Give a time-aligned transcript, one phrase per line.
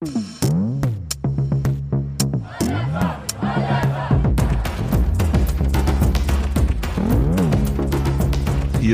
[0.00, 0.08] Hier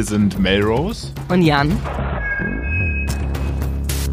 [0.03, 1.71] sind Melrose und Jan.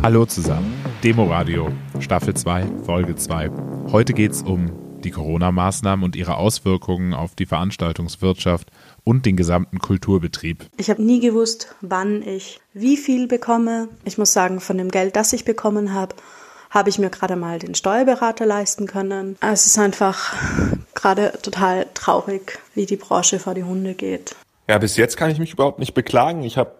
[0.04, 0.72] Hallo zusammen.
[1.04, 3.50] Demoradio, Staffel 2, Folge 2.
[3.92, 8.70] Heute geht es um die Corona-Maßnahmen und ihre Auswirkungen auf die Veranstaltungswirtschaft
[9.04, 10.70] und den gesamten Kulturbetrieb.
[10.78, 13.88] Ich habe nie gewusst, wann ich wie viel bekomme.
[14.06, 16.16] Ich muss sagen, von dem Geld, das ich bekommen habe,
[16.74, 19.38] habe ich mir gerade mal den Steuerberater leisten können.
[19.42, 20.34] Es ist einfach
[20.96, 24.36] gerade total traurig, wie die Branche vor die Hunde geht.
[24.68, 26.44] Ja, bis jetzt kann ich mich überhaupt nicht beklagen.
[26.44, 26.72] Ich habe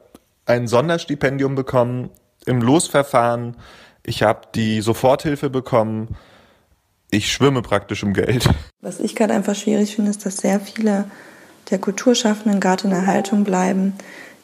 [0.46, 2.10] ein Sonderstipendium bekommen
[2.46, 3.56] im Losverfahren.
[4.04, 6.16] Ich habe die Soforthilfe bekommen.
[7.12, 8.50] Ich schwimme praktisch im Geld.
[8.82, 11.06] Was ich gerade einfach schwierig finde, ist, dass sehr viele
[11.70, 13.94] der Kulturschaffenden gerade in der Haltung bleiben,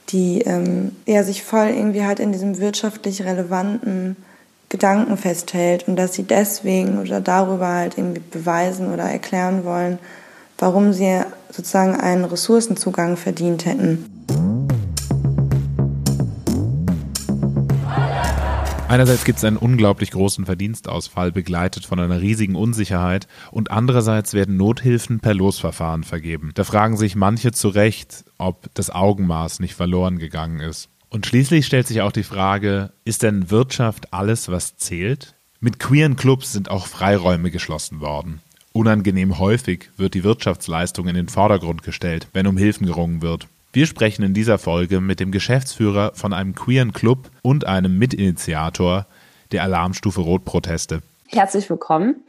[0.10, 4.16] die ähm, eher sich voll irgendwie halt in diesem wirtschaftlich relevanten
[4.70, 9.98] Gedanken festhält und dass sie deswegen oder darüber halt irgendwie beweisen oder erklären wollen,
[10.60, 14.06] warum sie sozusagen einen Ressourcenzugang verdient hätten.
[18.88, 24.58] Einerseits gibt es einen unglaublich großen Verdienstausfall, begleitet von einer riesigen Unsicherheit, und andererseits werden
[24.58, 26.52] Nothilfen per Losverfahren vergeben.
[26.56, 30.90] Da fragen sich manche zu Recht, ob das Augenmaß nicht verloren gegangen ist.
[31.10, 35.34] Und schließlich stellt sich auch die Frage, ist denn Wirtschaft alles, was zählt?
[35.60, 38.42] Mit queeren Clubs sind auch Freiräume geschlossen worden.
[38.74, 43.48] Unangenehm häufig wird die Wirtschaftsleistung in den Vordergrund gestellt, wenn um Hilfen gerungen wird.
[43.74, 49.08] Wir sprechen in dieser Folge mit dem Geschäftsführer von einem queeren Club und einem Mitinitiator
[49.52, 51.02] der Alarmstufe Rot-Proteste.
[51.28, 52.24] Herzlich willkommen.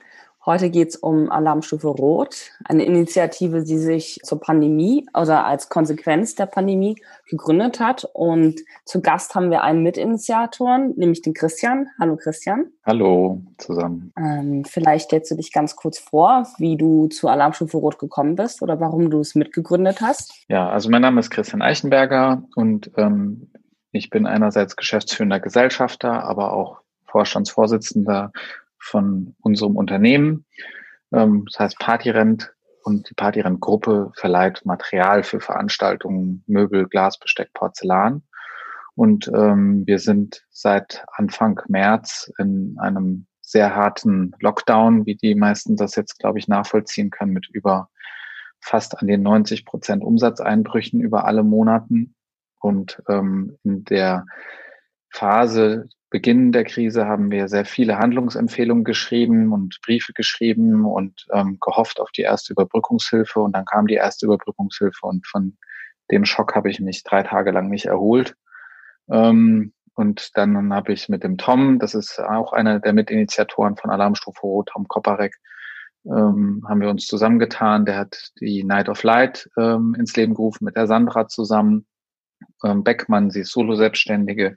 [0.47, 6.35] Heute geht es um Alarmstufe Rot, eine Initiative, die sich zur Pandemie oder als Konsequenz
[6.35, 6.97] der Pandemie
[7.29, 8.09] gegründet hat.
[8.15, 11.89] Und zu Gast haben wir einen Mitinitiatoren, nämlich den Christian.
[11.99, 12.71] Hallo Christian.
[12.87, 14.15] Hallo zusammen.
[14.17, 18.63] Ähm, vielleicht stellst du dich ganz kurz vor, wie du zu Alarmstufe Rot gekommen bist
[18.63, 20.33] oder warum du es mitgegründet hast.
[20.49, 23.51] Ja, also mein Name ist Christian Eichenberger und ähm,
[23.93, 28.33] ich bin einerseits geschäftsführender Gesellschafter, aber auch Vorstandsvorsitzender
[28.81, 30.47] von unserem Unternehmen.
[31.13, 32.53] Ähm, das heißt Partyrent
[32.83, 38.23] und die Partyrent-Gruppe verleiht Material für Veranstaltungen, Möbel, Glas, Besteck, Porzellan.
[38.95, 45.77] Und ähm, wir sind seit Anfang März in einem sehr harten Lockdown, wie die meisten
[45.77, 47.91] das jetzt, glaube ich, nachvollziehen können, mit über
[48.61, 52.15] fast an den 90 Prozent Umsatzeinbrüchen über alle Monaten.
[52.61, 54.27] Und ähm, in der
[55.11, 61.59] Phase Beginn der Krise haben wir sehr viele Handlungsempfehlungen geschrieben und Briefe geschrieben und ähm,
[61.61, 63.41] gehofft auf die erste Überbrückungshilfe.
[63.41, 65.57] Und dann kam die erste Überbrückungshilfe und von
[66.11, 68.35] dem Schock habe ich mich drei Tage lang nicht erholt.
[69.09, 73.91] Ähm, und dann habe ich mit dem Tom, das ist auch einer der Mitinitiatoren von
[73.91, 75.37] Alarmstufe Rot, Tom Koparek,
[76.07, 77.85] ähm, haben wir uns zusammengetan.
[77.85, 81.87] Der hat die Night of Light ähm, ins Leben gerufen mit der Sandra zusammen
[82.65, 84.57] ähm, Beckmann, sie ist Solo-Selbstständige.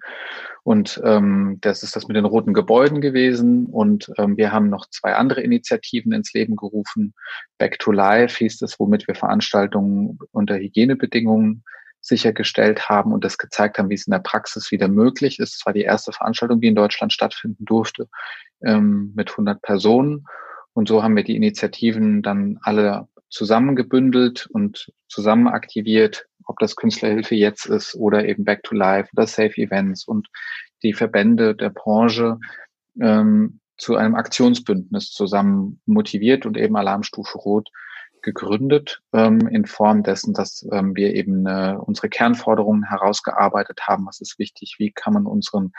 [0.64, 3.66] Und ähm, das ist das mit den roten Gebäuden gewesen.
[3.66, 7.14] Und ähm, wir haben noch zwei andere Initiativen ins Leben gerufen.
[7.58, 11.64] Back to Life hieß es, womit wir Veranstaltungen unter Hygienebedingungen
[12.00, 15.56] sichergestellt haben und das gezeigt haben, wie es in der Praxis wieder möglich ist.
[15.56, 18.10] Es war die erste Veranstaltung, die in Deutschland stattfinden durfte,
[18.64, 20.26] ähm, mit 100 Personen.
[20.74, 27.36] Und so haben wir die Initiativen dann alle zusammengebündelt und zusammen aktiviert, ob das Künstlerhilfe
[27.36, 30.28] jetzt ist oder eben Back to Life oder Safe Events und
[30.84, 32.40] die Verbände der Branche
[33.00, 37.70] ähm, zu einem Aktionsbündnis zusammen motiviert und eben Alarmstufe Rot
[38.22, 44.06] gegründet ähm, in Form dessen, dass ähm, wir eben äh, unsere Kernforderungen herausgearbeitet haben.
[44.06, 44.76] Was ist wichtig?
[44.78, 45.74] Wie kann man unseren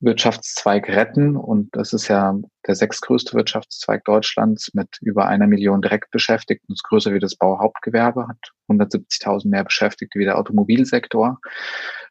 [0.00, 1.36] Wirtschaftszweig retten.
[1.36, 6.72] Und das ist ja der sechstgrößte Wirtschaftszweig Deutschlands mit über einer Million Direktbeschäftigten.
[6.72, 11.38] Ist größer wie das Bauhauptgewerbe, hat 170.000 mehr Beschäftigte wie der Automobilsektor.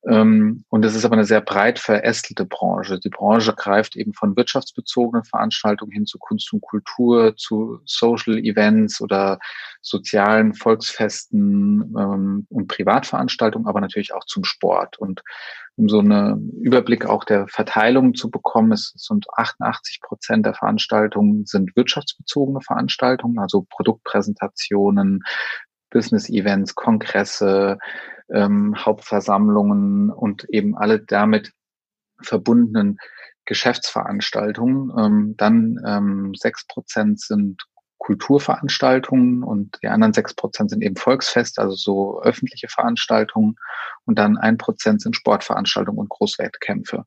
[0.08, 3.00] Ähm, und es ist aber eine sehr breit verästelte Branche.
[3.00, 9.02] Die Branche greift eben von wirtschaftsbezogenen Veranstaltungen hin zu Kunst und Kultur, zu Social Events
[9.02, 9.40] oder
[9.82, 14.98] sozialen Volksfesten ähm, und Privatveranstaltungen, aber natürlich auch zum Sport.
[15.00, 15.24] Und
[15.78, 21.46] um so einen Überblick auch der Verteilung zu bekommen, es sind 88 Prozent der Veranstaltungen
[21.46, 25.24] sind wirtschaftsbezogene Veranstaltungen, also Produktpräsentationen,
[25.90, 27.78] Business-Events, Kongresse,
[28.30, 31.52] ähm, Hauptversammlungen und eben alle damit
[32.22, 32.98] verbundenen
[33.46, 34.92] Geschäftsveranstaltungen.
[34.98, 37.62] Ähm, dann ähm, sechs Prozent sind
[37.98, 43.56] Kulturveranstaltungen und die anderen sechs Prozent sind eben Volksfest, also so öffentliche Veranstaltungen
[44.06, 47.06] und dann ein Prozent sind Sportveranstaltungen und Großwettkämpfe.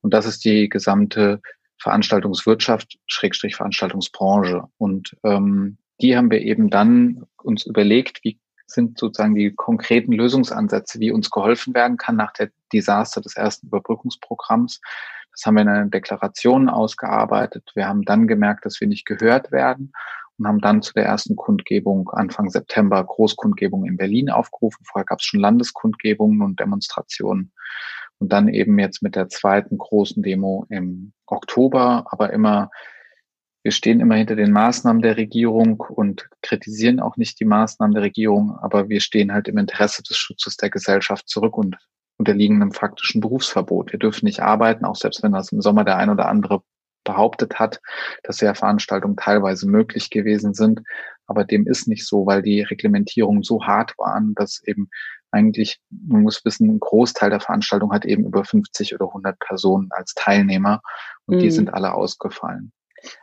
[0.00, 1.40] Und das ist die gesamte
[1.82, 4.64] Veranstaltungswirtschaft, Schrägstrich Veranstaltungsbranche.
[4.78, 10.98] Und ähm, die haben wir eben dann uns überlegt, wie sind sozusagen die konkreten Lösungsansätze,
[10.98, 14.80] wie uns geholfen werden kann nach der Desaster des ersten Überbrückungsprogramms.
[15.32, 17.70] Das haben wir in einer Deklaration ausgearbeitet.
[17.74, 19.92] Wir haben dann gemerkt, dass wir nicht gehört werden
[20.38, 24.84] und haben dann zu der ersten Kundgebung Anfang September Großkundgebung in Berlin aufgerufen.
[24.84, 27.52] Vorher gab es schon Landeskundgebungen und Demonstrationen.
[28.22, 32.70] Und dann eben jetzt mit der zweiten großen Demo im Oktober, aber immer,
[33.64, 38.04] wir stehen immer hinter den Maßnahmen der Regierung und kritisieren auch nicht die Maßnahmen der
[38.04, 41.76] Regierung, aber wir stehen halt im Interesse des Schutzes der Gesellschaft zurück und
[42.16, 43.90] unterliegen einem faktischen Berufsverbot.
[43.90, 46.62] Wir dürfen nicht arbeiten, auch selbst wenn das im Sommer der ein oder andere
[47.02, 47.80] behauptet hat,
[48.22, 50.82] dass ja Veranstaltungen teilweise möglich gewesen sind.
[51.26, 54.90] Aber dem ist nicht so, weil die Reglementierungen so hart waren, dass eben
[55.32, 59.88] eigentlich, man muss wissen, ein Großteil der Veranstaltung hat eben über 50 oder 100 Personen
[59.90, 60.82] als Teilnehmer
[61.26, 61.40] und mhm.
[61.40, 62.72] die sind alle ausgefallen.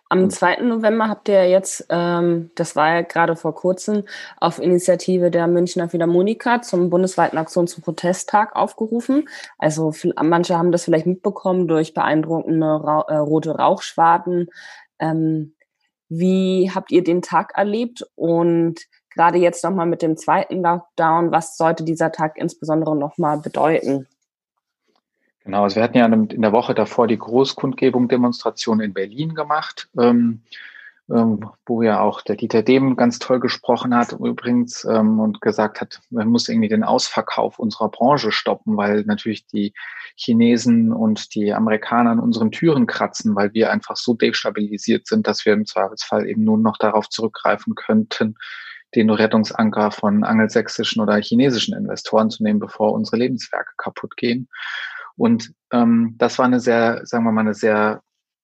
[0.09, 0.57] Am 2.
[0.63, 4.03] November habt ihr jetzt, ähm, das war ja gerade vor kurzem,
[4.37, 9.29] auf Initiative der Münchner Philharmoniker zum bundesweiten Aktions- und Protesttag aufgerufen.
[9.57, 14.47] Also manche haben das vielleicht mitbekommen durch beeindruckende Ra äh, rote Rauchschwaden.
[14.99, 15.55] Ähm,
[16.09, 18.03] wie habt ihr den Tag erlebt?
[18.15, 24.07] Und gerade jetzt nochmal mit dem zweiten Lockdown, was sollte dieser Tag insbesondere nochmal bedeuten?
[25.43, 29.89] Genau, also wir hatten ja in der Woche davor die Großkundgebung Demonstration in Berlin gemacht,
[29.97, 30.41] ähm,
[31.09, 35.81] ähm, wo ja auch der Dieter Dehm ganz toll gesprochen hat übrigens ähm, und gesagt
[35.81, 39.73] hat, man muss irgendwie den Ausverkauf unserer Branche stoppen, weil natürlich die
[40.15, 45.45] Chinesen und die Amerikaner an unseren Türen kratzen, weil wir einfach so destabilisiert sind, dass
[45.45, 48.35] wir im Zweifelsfall eben nur noch darauf zurückgreifen könnten,
[48.95, 54.47] den Rettungsanker von angelsächsischen oder chinesischen Investoren zu nehmen, bevor unsere Lebenswerke kaputt gehen.
[55.15, 58.01] Und ähm, das war eine sehr, sagen wir mal, eine sehr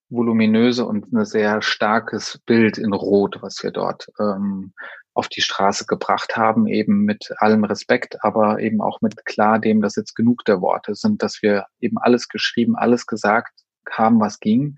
[0.10, 4.74] voluminöse und ein sehr starkes Bild in Rot, was wir dort ähm,
[5.14, 9.82] auf die Straße gebracht haben, eben mit allem Respekt, aber eben auch mit klar dem,
[9.82, 13.54] dass jetzt genug der Worte sind, dass wir eben alles geschrieben, alles gesagt
[13.90, 14.76] haben, was ging.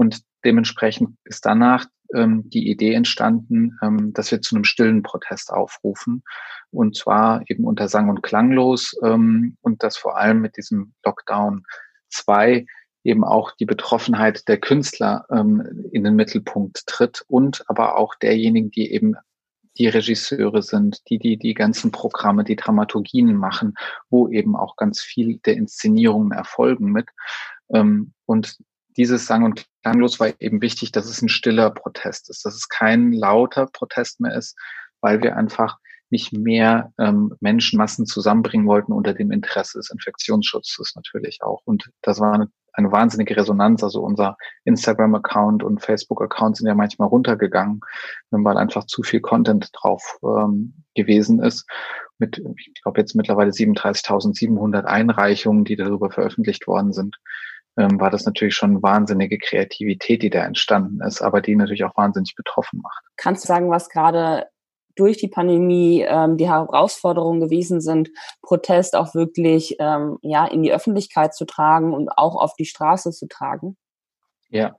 [0.00, 5.52] Und dementsprechend ist danach ähm, die Idee entstanden, ähm, dass wir zu einem stillen Protest
[5.52, 6.22] aufrufen.
[6.70, 11.66] Und zwar eben unter Sang und Klanglos ähm, und das vor allem mit diesem Lockdown
[12.08, 12.64] 2
[13.04, 18.70] eben auch die Betroffenheit der Künstler ähm, in den Mittelpunkt tritt und aber auch derjenigen,
[18.70, 19.16] die eben
[19.76, 23.74] die Regisseure sind, die die die ganzen Programme, die Dramaturgien machen,
[24.08, 27.10] wo eben auch ganz viel der Inszenierungen erfolgen mit.
[27.74, 28.56] Ähm, und
[28.96, 32.68] dieses Sang- und Klanglos war eben wichtig, dass es ein stiller Protest ist, dass es
[32.68, 34.56] kein lauter Protest mehr ist,
[35.00, 35.78] weil wir einfach
[36.10, 41.62] nicht mehr ähm, Menschenmassen zusammenbringen wollten unter dem Interesse des Infektionsschutzes natürlich auch.
[41.64, 43.84] Und das war eine, eine wahnsinnige Resonanz.
[43.84, 47.80] Also unser Instagram-Account und Facebook-Account sind ja manchmal runtergegangen,
[48.30, 51.64] weil einfach zu viel Content drauf ähm, gewesen ist.
[52.18, 57.18] Mit, ich glaube, jetzt mittlerweile 37.700 Einreichungen, die darüber veröffentlicht worden sind
[57.76, 61.96] ähm, war das natürlich schon wahnsinnige Kreativität, die da entstanden ist, aber die natürlich auch
[61.96, 63.04] wahnsinnig betroffen macht.
[63.16, 64.46] Kannst du sagen, was gerade
[64.96, 68.10] durch die Pandemie ähm, die Herausforderungen gewesen sind,
[68.42, 73.12] Protest auch wirklich ähm, ja in die Öffentlichkeit zu tragen und auch auf die Straße
[73.12, 73.76] zu tragen?
[74.48, 74.76] Ja,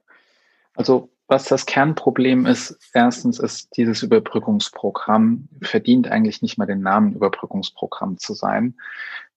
[0.75, 7.13] also was das Kernproblem ist, erstens ist dieses Überbrückungsprogramm verdient eigentlich nicht mal den Namen
[7.13, 8.75] Überbrückungsprogramm zu sein,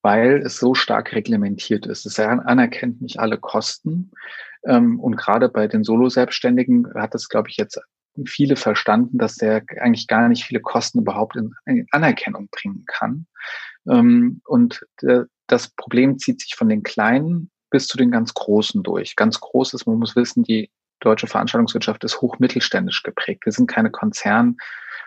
[0.05, 2.05] weil es so stark reglementiert ist.
[2.05, 4.11] Es anerkennt nicht alle Kosten.
[4.67, 7.81] Ähm, und gerade bei den Solo-Selbstständigen hat es, glaube ich, jetzt
[8.27, 13.27] viele verstanden, dass der eigentlich gar nicht viele Kosten überhaupt in Anerkennung bringen kann.
[13.89, 14.87] Ähm, und
[15.47, 19.17] das Problem zieht sich von den Kleinen bis zu den ganz Großen durch.
[19.17, 20.71] Ganz groß ist, man muss wissen, die
[21.01, 23.45] deutsche Veranstaltungswirtschaft ist hochmittelständisch geprägt.
[23.45, 24.57] Wir sind keine Konzern,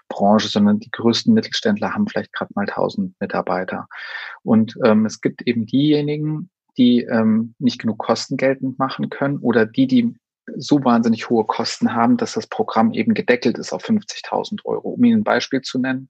[0.10, 3.88] Branche, sondern die größten Mittelständler haben vielleicht gerade mal 1000 Mitarbeiter.
[4.44, 9.66] Und ähm, es gibt eben diejenigen, die ähm, nicht genug Kosten geltend machen können oder
[9.66, 10.16] die, die
[10.56, 14.90] so wahnsinnig hohe Kosten haben, dass das Programm eben gedeckelt ist auf 50.000 Euro.
[14.90, 16.10] Um Ihnen ein Beispiel zu nennen,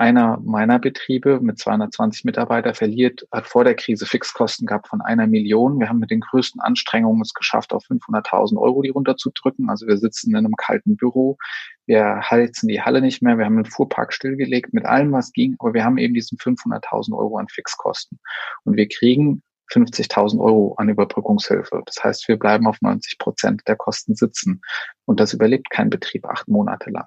[0.00, 5.26] einer meiner Betriebe mit 220 Mitarbeitern verliert, hat vor der Krise Fixkosten gehabt von einer
[5.26, 5.78] Million.
[5.78, 9.68] Wir haben mit den größten Anstrengungen es geschafft, auf 500.000 Euro die runterzudrücken.
[9.68, 11.36] Also wir sitzen in einem kalten Büro.
[11.84, 13.36] Wir heizen die Halle nicht mehr.
[13.36, 15.54] Wir haben den Fuhrpark stillgelegt mit allem, was ging.
[15.58, 18.18] Aber wir haben eben diesen 500.000 Euro an Fixkosten.
[18.64, 21.82] Und wir kriegen 50.000 Euro an Überbrückungshilfe.
[21.84, 24.62] Das heißt, wir bleiben auf 90 Prozent der Kosten sitzen.
[25.04, 27.06] Und das überlebt kein Betrieb acht Monate lang.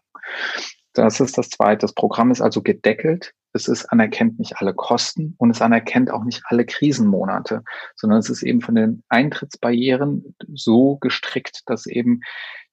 [0.93, 1.79] Das ist das Zweite.
[1.79, 3.33] Das Programm ist also gedeckelt.
[3.53, 7.63] es ist anerkennt nicht alle Kosten und es anerkennt auch nicht alle Krisenmonate,
[7.95, 12.21] sondern es ist eben von den Eintrittsbarrieren so gestrickt, dass eben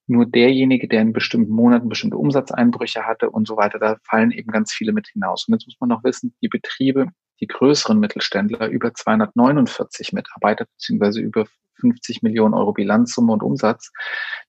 [0.06, 4.50] nur derjenige, der in bestimmten Monaten bestimmte Umsatzeinbrüche hatte und so weiter, da fallen eben
[4.50, 5.46] ganz viele mit hinaus.
[5.46, 7.06] Und jetzt muss man noch wissen, die Betriebe,
[7.40, 11.46] die größeren Mittelständler, über 249 Mitarbeiter, beziehungsweise über
[11.80, 13.90] 50 Millionen Euro Bilanzsumme und Umsatz.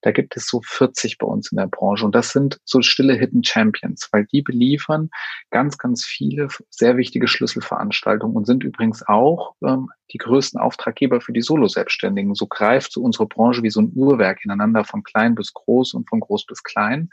[0.01, 2.05] Da gibt es so 40 bei uns in der Branche.
[2.05, 5.09] Und das sind so stille Hidden Champions, weil die beliefern
[5.49, 11.33] ganz, ganz viele sehr wichtige Schlüsselveranstaltungen und sind übrigens auch ähm, die größten Auftraggeber für
[11.33, 12.35] die Solo-Selbstständigen.
[12.35, 16.09] So greift so unsere Branche wie so ein Uhrwerk ineinander von klein bis groß und
[16.09, 17.09] von groß bis klein.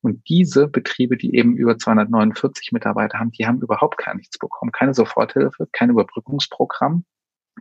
[0.00, 4.72] Und diese Betriebe, die eben über 249 Mitarbeiter haben, die haben überhaupt gar nichts bekommen.
[4.72, 7.04] Keine Soforthilfe, kein Überbrückungsprogramm.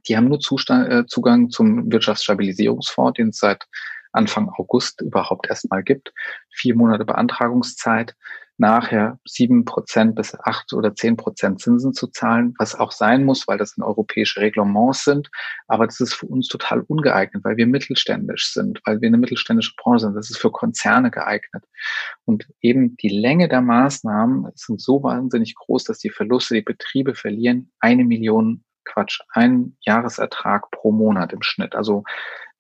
[0.07, 3.67] Die haben nur Zustand, äh, Zugang zum Wirtschaftsstabilisierungsfonds, den es seit
[4.11, 6.13] Anfang August überhaupt erstmal gibt.
[6.49, 8.15] Vier Monate Beantragungszeit,
[8.57, 13.47] nachher sieben Prozent bis acht oder zehn Prozent Zinsen zu zahlen, was auch sein muss,
[13.47, 15.29] weil das in europäische Reglements sind.
[15.67, 19.73] Aber das ist für uns total ungeeignet, weil wir mittelständisch sind, weil wir eine mittelständische
[19.77, 20.15] Branche sind.
[20.15, 21.63] Das ist für Konzerne geeignet.
[22.25, 27.13] Und eben die Länge der Maßnahmen sind so wahnsinnig groß, dass die Verluste, die Betriebe
[27.13, 31.75] verlieren eine Million Quatsch, ein Jahresertrag pro Monat im Schnitt.
[31.75, 32.03] Also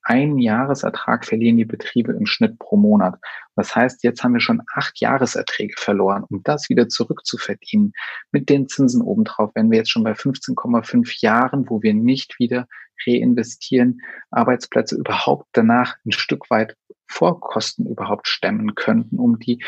[0.03, 3.19] ein Jahresertrag verlieren die Betriebe im Schnitt pro Monat.
[3.57, 6.23] Das heißt, jetzt haben wir schon acht Jahreserträge verloren.
[6.29, 7.91] Um das wieder zurückzuverdienen
[8.31, 12.67] mit den Zinsen obendrauf, wenn wir jetzt schon bei 15,5 Jahren, wo wir nicht wieder
[13.05, 13.99] reinvestieren,
[14.31, 19.63] Arbeitsplätze überhaupt danach ein Stück weit Vorkosten überhaupt stemmen könnten, um die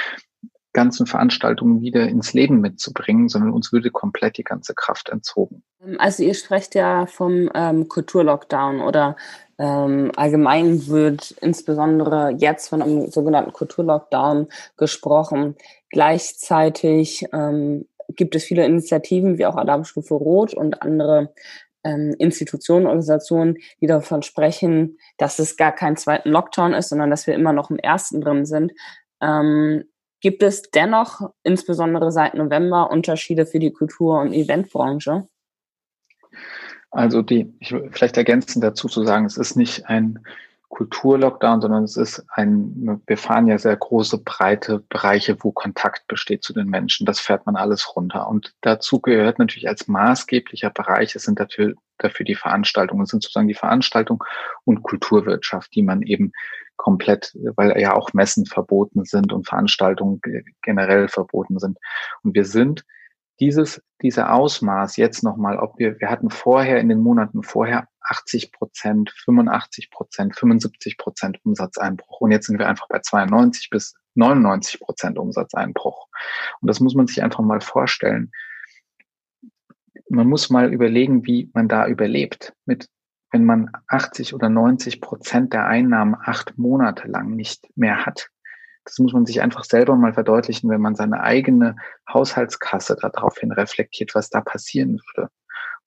[0.73, 5.63] ganzen Veranstaltungen wieder ins Leben mitzubringen, sondern uns würde komplett die ganze Kraft entzogen.
[5.97, 9.15] Also ihr sprecht ja vom ähm, Kulturlockdown oder
[9.57, 14.47] ähm, allgemein wird insbesondere jetzt von einem sogenannten Kulturlockdown
[14.77, 15.55] gesprochen.
[15.89, 17.85] Gleichzeitig ähm,
[18.15, 21.33] gibt es viele Initiativen wie auch Alarmstufe Rot und andere
[21.83, 27.27] ähm, Institutionen, Organisationen, die davon sprechen, dass es gar kein zweiten Lockdown ist, sondern dass
[27.27, 28.73] wir immer noch im ersten drin sind.
[29.21, 29.85] Ähm,
[30.21, 35.27] gibt es dennoch insbesondere seit November Unterschiede für die Kultur- und Eventbranche?
[36.91, 40.19] Also die, ich will vielleicht ergänzend dazu zu sagen, es ist nicht ein
[40.69, 46.43] Kulturlockdown, sondern es ist ein, wir fahren ja sehr große, breite Bereiche, wo Kontakt besteht
[46.43, 47.05] zu den Menschen.
[47.05, 48.27] Das fährt man alles runter.
[48.27, 53.23] Und dazu gehört natürlich als maßgeblicher Bereich, es sind dafür, dafür die Veranstaltungen, es sind
[53.23, 54.23] sozusagen die Veranstaltung
[54.63, 56.31] und Kulturwirtschaft, die man eben
[56.77, 60.21] komplett, weil ja auch Messen verboten sind und Veranstaltungen
[60.61, 61.77] generell verboten sind.
[62.23, 62.85] Und wir sind
[63.39, 68.51] dieses, diese Ausmaß jetzt nochmal, ob wir, wir hatten vorher in den Monaten vorher 80
[68.51, 74.79] Prozent, 85 Prozent, 75 Prozent Umsatzeinbruch und jetzt sind wir einfach bei 92 bis 99
[74.79, 76.08] Prozent Umsatzeinbruch.
[76.62, 78.31] Und das muss man sich einfach mal vorstellen.
[80.10, 82.53] Man muss mal überlegen, wie man da überlebt.
[82.65, 82.89] Mit,
[83.31, 88.29] wenn man 80 oder 90 Prozent der Einnahmen acht Monate lang nicht mehr hat,
[88.89, 91.75] das muss man sich einfach selber mal verdeutlichen, wenn man seine eigene
[92.12, 95.29] Haushaltskasse daraufhin reflektiert, was da passieren würde.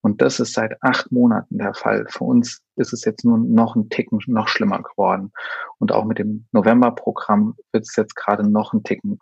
[0.03, 2.07] Und das ist seit acht Monaten der Fall.
[2.09, 5.33] Für uns ist es jetzt nur noch ein Ticken noch schlimmer geworden.
[5.79, 9.19] Und auch mit dem November-Programm wird es jetzt gerade noch ein Ticken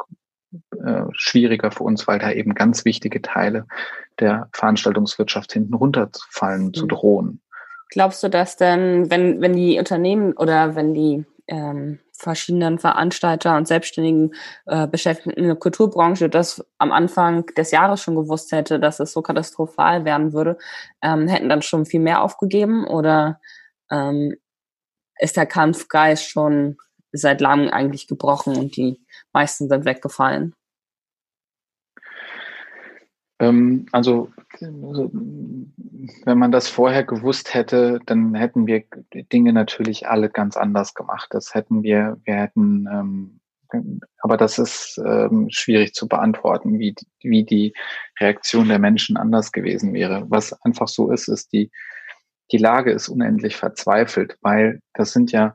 [0.84, 3.66] äh, schwieriger für uns, weil da eben ganz wichtige Teile
[4.18, 6.74] der Veranstaltungswirtschaft hinten runterfallen, mhm.
[6.74, 7.40] zu drohen.
[7.90, 13.66] Glaubst du, dass denn, wenn, wenn die Unternehmen oder wenn die ähm, verschiedenen Veranstalter und
[13.66, 14.34] selbstständigen
[14.66, 19.12] äh, Beschäftigten in der Kulturbranche das am Anfang des Jahres schon gewusst hätte, dass es
[19.12, 20.58] so katastrophal werden würde,
[21.02, 23.40] ähm, hätten dann schon viel mehr aufgegeben oder
[23.90, 24.34] ähm,
[25.18, 26.76] ist der Kampfgeist schon
[27.12, 30.54] seit langem eigentlich gebrochen und die meisten sind weggefallen?
[33.40, 34.30] Ähm, also,
[34.60, 38.84] wenn man das vorher gewusst hätte, dann hätten wir
[39.32, 41.28] Dinge natürlich alle ganz anders gemacht.
[41.30, 43.40] Das hätten wir, wir hätten, ähm,
[44.18, 47.72] aber das ist ähm, schwierig zu beantworten, wie, wie die
[48.20, 50.26] Reaktion der Menschen anders gewesen wäre.
[50.28, 51.70] Was einfach so ist, ist die,
[52.52, 55.54] die Lage ist unendlich verzweifelt, weil das sind ja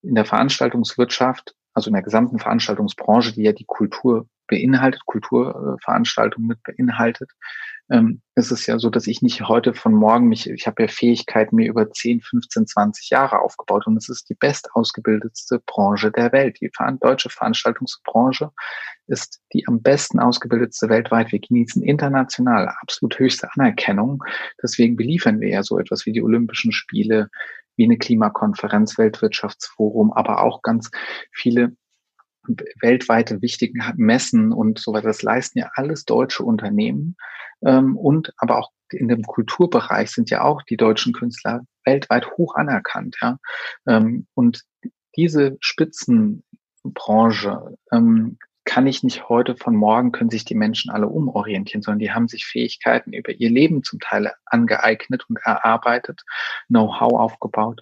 [0.00, 6.62] in der Veranstaltungswirtschaft, also in der gesamten Veranstaltungsbranche, die ja die Kultur beinhaltet, Kulturveranstaltungen mit
[6.62, 7.30] beinhaltet,
[7.88, 10.88] ähm, ist es ja so, dass ich nicht heute von morgen mich, ich habe ja
[10.88, 16.32] Fähigkeiten mir über 10, 15, 20 Jahre aufgebaut und es ist die bestausgebildetste Branche der
[16.32, 16.60] Welt.
[16.60, 18.50] Die deutsche Veranstaltungsbranche
[19.06, 21.30] ist die am besten ausgebildetste weltweit.
[21.30, 24.24] Wir genießen international absolut höchste Anerkennung.
[24.60, 27.30] Deswegen beliefern wir ja so etwas wie die Olympischen Spiele,
[27.76, 30.90] wie eine Klimakonferenz, Weltwirtschaftsforum, aber auch ganz
[31.30, 31.76] viele
[32.80, 35.08] weltweite wichtigen Messen und so weiter.
[35.08, 37.16] Das leisten ja alles deutsche Unternehmen.
[37.64, 42.54] Ähm, und aber auch in dem Kulturbereich sind ja auch die deutschen Künstler weltweit hoch
[42.54, 43.16] anerkannt.
[43.20, 43.38] Ja?
[43.86, 44.62] Ähm, und
[45.16, 51.82] diese Spitzenbranche ähm, kann ich nicht heute von morgen können sich die Menschen alle umorientieren,
[51.82, 56.24] sondern die haben sich Fähigkeiten über ihr Leben zum Teil angeeignet und erarbeitet,
[56.66, 57.80] Know-how aufgebaut.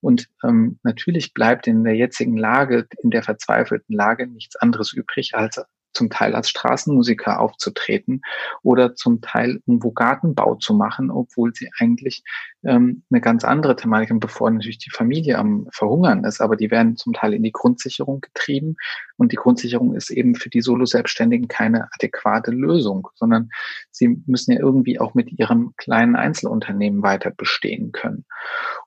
[0.00, 5.34] Und ähm, natürlich bleibt in der jetzigen Lage, in der verzweifelten Lage, nichts anderes übrig,
[5.34, 8.22] als zum Teil als Straßenmusiker aufzutreten
[8.62, 12.22] oder zum Teil irgendwo Gartenbau zu machen, obwohl sie eigentlich
[12.64, 16.40] ähm, eine ganz andere Thematik haben, bevor natürlich die Familie am Verhungern ist.
[16.40, 18.76] Aber die werden zum Teil in die Grundsicherung getrieben
[19.16, 23.50] und die Grundsicherung ist eben für die Solo-Selbstständigen keine adäquate Lösung, sondern
[23.90, 28.24] sie müssen ja irgendwie auch mit ihrem kleinen Einzelunternehmen weiter bestehen können.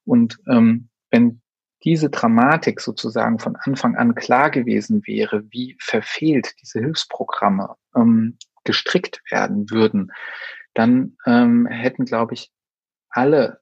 [0.06, 1.42] Und ähm, wenn
[1.84, 9.22] diese Dramatik sozusagen von Anfang an klar gewesen wäre, wie verfehlt diese Hilfsprogramme ähm, gestrickt
[9.30, 10.12] werden würden,
[10.74, 12.52] dann ähm, hätten, glaube ich,
[13.10, 13.60] alle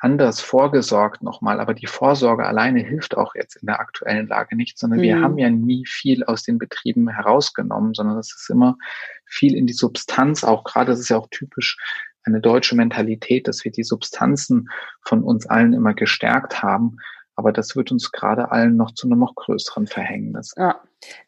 [0.00, 1.58] anders vorgesorgt nochmal.
[1.60, 5.02] Aber die Vorsorge alleine hilft auch jetzt in der aktuellen Lage nicht, sondern mhm.
[5.02, 8.76] wir haben ja nie viel aus den Betrieben herausgenommen, sondern es ist immer
[9.24, 11.78] viel in die Substanz, auch gerade, das ist ja auch typisch
[12.24, 14.68] eine deutsche Mentalität, dass wir die Substanzen
[15.00, 16.98] von uns allen immer gestärkt haben
[17.40, 20.52] aber das wird uns gerade allen noch zu einem noch größeren Verhängnis.
[20.58, 20.78] Ja.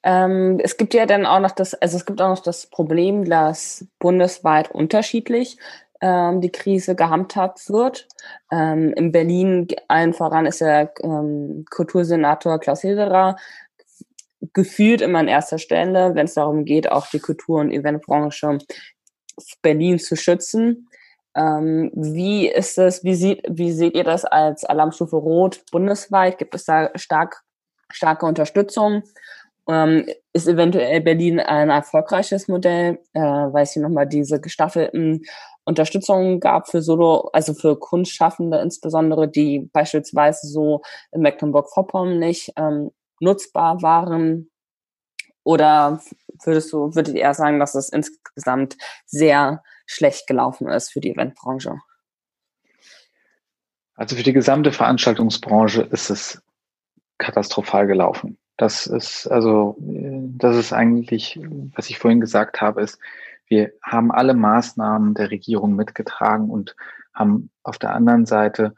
[0.03, 3.25] Ähm, es gibt ja dann auch noch das, also es gibt auch noch das Problem,
[3.25, 5.57] dass bundesweit unterschiedlich
[6.03, 8.09] ähm, die Krise gehandhabt wird.
[8.51, 13.37] Ähm, in Berlin allen voran ist der ähm, Kultursenator Klaus Hilderer
[14.53, 18.59] gefühlt immer an erster Stelle, wenn es darum geht, auch die Kultur- und Eventbranche
[19.63, 20.89] Berlin zu schützen.
[21.35, 26.39] Ähm, wie ist es, wie sieht, wie seht ihr das als Alarmstufe Rot bundesweit?
[26.39, 27.43] Gibt es da stark,
[27.91, 29.03] starke Unterstützung?
[29.69, 35.23] Ähm, ist eventuell Berlin ein erfolgreiches Modell, äh, weil es hier nochmal diese gestaffelten
[35.65, 42.91] Unterstützungen gab für Solo, also für Kunstschaffende insbesondere, die beispielsweise so in Mecklenburg-Vorpommern nicht ähm,
[43.21, 44.51] nutzbar waren?
[45.45, 46.01] Oder
[46.45, 51.11] würdest du, würdet ihr eher sagen, dass es insgesamt sehr schlecht gelaufen ist für die
[51.11, 51.79] Eventbranche?
[53.95, 56.43] Also für die gesamte Veranstaltungsbranche ist es
[57.19, 58.39] katastrophal gelaufen.
[58.57, 61.39] Das ist also, das ist eigentlich,
[61.75, 62.99] was ich vorhin gesagt habe, ist,
[63.47, 66.75] wir haben alle Maßnahmen der Regierung mitgetragen und
[67.13, 68.75] haben auf der anderen Seite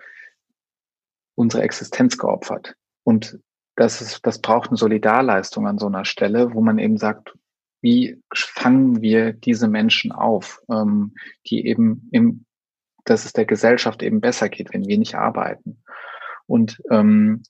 [1.36, 2.74] unsere Existenz geopfert.
[3.04, 3.38] Und
[3.76, 7.36] das ist, das braucht eine Solidarleistung an so einer Stelle, wo man eben sagt,
[7.84, 11.12] wie fangen wir diese Menschen auf, ähm,
[11.46, 12.46] die eben im,
[13.04, 15.82] dass es der Gesellschaft eben besser geht, wenn wir nicht arbeiten.
[16.46, 17.42] Und ähm,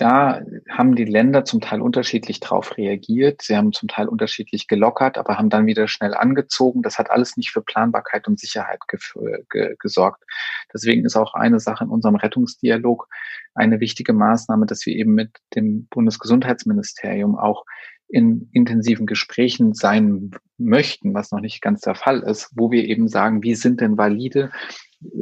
[0.00, 3.42] da haben die Länder zum Teil unterschiedlich drauf reagiert.
[3.42, 6.80] Sie haben zum Teil unterschiedlich gelockert, aber haben dann wieder schnell angezogen.
[6.80, 10.24] Das hat alles nicht für Planbarkeit und Sicherheit ge gesorgt.
[10.72, 13.08] Deswegen ist auch eine Sache in unserem Rettungsdialog
[13.54, 17.66] eine wichtige Maßnahme, dass wir eben mit dem Bundesgesundheitsministerium auch
[18.08, 23.06] in intensiven Gesprächen sein möchten, was noch nicht ganz der Fall ist, wo wir eben
[23.06, 24.50] sagen, wie sind denn valide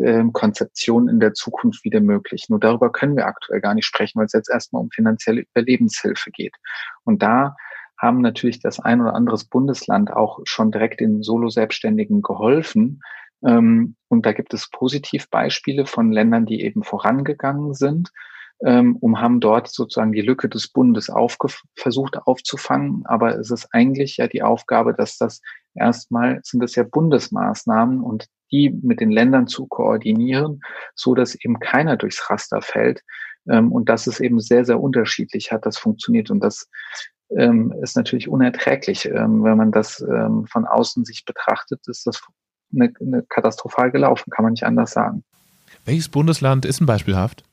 [0.03, 2.47] äh, Konzeptionen in der Zukunft wieder möglich.
[2.49, 6.31] Nur darüber können wir aktuell gar nicht sprechen, weil es jetzt erstmal um finanzielle Überlebenshilfe
[6.31, 6.57] geht.
[7.05, 7.57] Und da
[7.97, 13.01] haben natürlich das ein oder anderes Bundesland auch schon direkt den Solo-Selbstständigen geholfen.
[13.45, 18.11] Ähm, und da gibt es Positivbeispiele von Ländern, die eben vorangegangen sind
[18.65, 21.11] ähm, um haben dort sozusagen die Lücke des Bundes
[21.77, 23.03] versucht aufzufangen.
[23.07, 25.41] Aber es ist eigentlich ja die Aufgabe, dass das
[25.75, 30.61] erstmal sind es ja Bundesmaßnahmen und die mit den Ländern zu koordinieren,
[30.95, 33.03] so dass eben keiner durchs Raster fällt.
[33.49, 36.31] Ähm, und das ist eben sehr, sehr unterschiedlich hat das funktioniert.
[36.31, 36.69] Und das
[37.37, 39.07] ähm, ist natürlich unerträglich.
[39.07, 42.21] Ähm, wenn man das ähm, von außen sich betrachtet, ist das
[42.75, 45.25] eine, eine katastrophal gelaufen, kann man nicht anders sagen.
[45.85, 47.45] Welches Bundesland ist ein beispielhaft?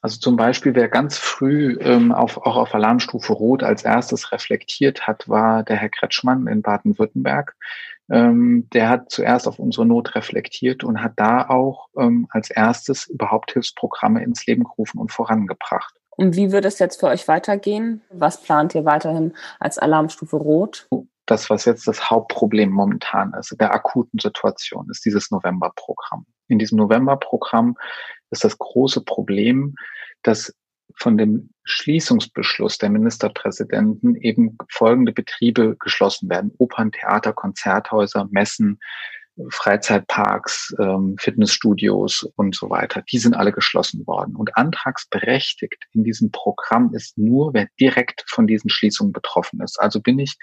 [0.00, 5.06] Also zum Beispiel, wer ganz früh ähm, auf, auch auf Alarmstufe Rot als erstes reflektiert
[5.06, 7.56] hat, war der Herr Kretschmann in Baden-Württemberg.
[8.10, 13.06] Ähm, der hat zuerst auf unsere Not reflektiert und hat da auch ähm, als erstes
[13.06, 15.94] überhaupt Hilfsprogramme ins Leben gerufen und vorangebracht.
[16.16, 18.02] Und wie wird es jetzt für euch weitergehen?
[18.10, 20.88] Was plant ihr weiterhin als Alarmstufe Rot?
[21.28, 26.24] Das, was jetzt das Hauptproblem momentan ist, der akuten Situation, ist dieses Novemberprogramm.
[26.48, 27.76] In diesem Novemberprogramm
[28.30, 29.74] ist das große Problem,
[30.22, 30.54] dass
[30.96, 36.50] von dem Schließungsbeschluss der Ministerpräsidenten eben folgende Betriebe geschlossen werden.
[36.56, 38.80] Opern, Theater, Konzerthäuser, Messen,
[39.50, 44.34] Freizeitparks, ähm, Fitnessstudios und so weiter, die sind alle geschlossen worden.
[44.34, 49.78] Und antragsberechtigt in diesem Programm ist nur, wer direkt von diesen Schließungen betroffen ist.
[49.78, 50.38] Also bin ich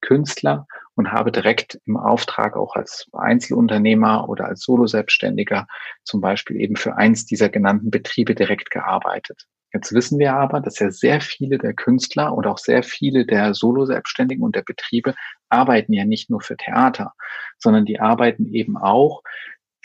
[0.00, 5.66] Künstler und habe direkt im Auftrag auch als Einzelunternehmer oder als Solo-Selbstständiger
[6.04, 9.46] zum Beispiel eben für eins dieser genannten Betriebe direkt gearbeitet.
[9.72, 13.52] Jetzt wissen wir aber, dass ja sehr viele der Künstler und auch sehr viele der
[13.52, 15.14] Solo-Selbstständigen und der Betriebe
[15.50, 17.12] arbeiten ja nicht nur für Theater,
[17.58, 19.22] sondern die arbeiten eben auch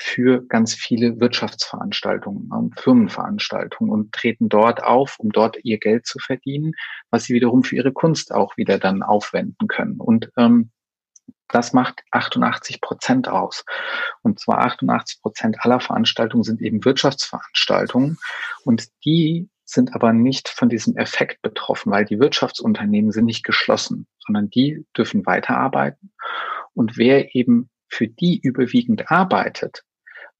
[0.03, 6.19] für ganz viele Wirtschaftsveranstaltungen und Firmenveranstaltungen und treten dort auf, um dort ihr Geld zu
[6.19, 6.73] verdienen,
[7.09, 10.01] was sie wiederum für ihre Kunst auch wieder dann aufwenden können.
[10.01, 10.71] Und ähm,
[11.47, 13.63] das macht 88 Prozent aus.
[14.23, 18.17] Und zwar 88 Prozent aller Veranstaltungen sind eben Wirtschaftsveranstaltungen.
[18.65, 24.05] Und die sind aber nicht von diesem Effekt betroffen, weil die Wirtschaftsunternehmen sind nicht geschlossen,
[24.19, 26.13] sondern die dürfen weiterarbeiten.
[26.73, 29.83] Und wer eben für die überwiegend arbeitet,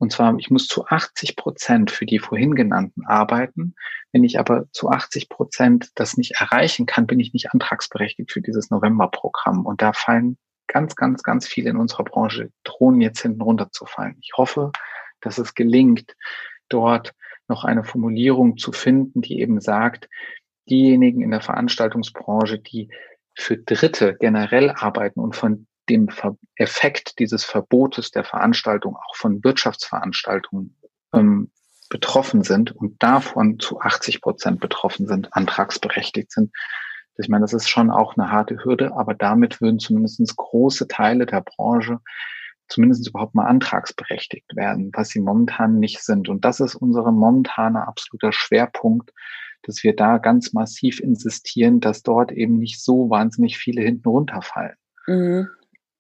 [0.04, 3.74] und zwar, ich muss zu 80 Prozent für die vorhin genannten arbeiten.
[4.12, 8.42] Wenn ich aber zu 80 Prozent das nicht erreichen kann, bin ich nicht antragsberechtigt für
[8.42, 9.66] dieses Novemberprogramm.
[9.66, 10.38] Und da fallen
[10.68, 14.18] ganz, ganz, ganz viele in unserer Branche drohen jetzt hinten runterzufallen.
[14.20, 14.74] Ich hoffe,
[15.22, 16.18] dass es gelingt,
[16.68, 17.13] dort
[17.48, 20.10] noch eine Formulierung zu finden, die eben sagt,
[20.70, 22.89] diejenigen in der Veranstaltungsbranche, die
[23.36, 26.10] für Dritte generell arbeiten und von dem
[26.56, 30.76] Effekt dieses Verbotes der Veranstaltung auch von Wirtschaftsveranstaltungen
[31.13, 31.52] ähm,
[31.89, 36.52] betroffen sind und davon zu 80 Prozent betroffen sind, antragsberechtigt sind.
[37.17, 41.26] Ich meine, das ist schon auch eine harte Hürde, aber damit würden zumindest große Teile
[41.26, 42.00] der Branche
[42.67, 46.30] zumindest überhaupt mal antragsberechtigt werden, was sie momentan nicht sind.
[46.30, 49.12] Und das ist unser momentaner absoluter Schwerpunkt,
[49.63, 54.76] dass wir da ganz massiv insistieren, dass dort eben nicht so wahnsinnig viele hinten runterfallen.
[55.08, 55.50] Mhm.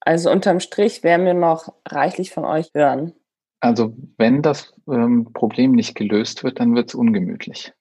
[0.05, 3.13] Also unterm Strich werden wir noch reichlich von euch hören.
[3.61, 7.73] Also wenn das ähm, Problem nicht gelöst wird, dann wird es ungemütlich.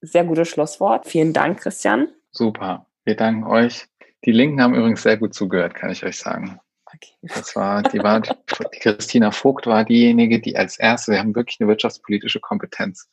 [0.00, 1.06] Sehr gutes Schlusswort.
[1.06, 2.08] Vielen Dank, Christian.
[2.32, 2.86] Super.
[3.04, 3.86] Wir danken euch.
[4.24, 6.58] Die Linken haben übrigens sehr gut zugehört, kann ich euch sagen.
[6.86, 7.12] Okay.
[7.22, 11.60] Das war, die war, die Christina Vogt war diejenige, die als erste, wir haben wirklich
[11.60, 13.08] eine wirtschaftspolitische Kompetenz.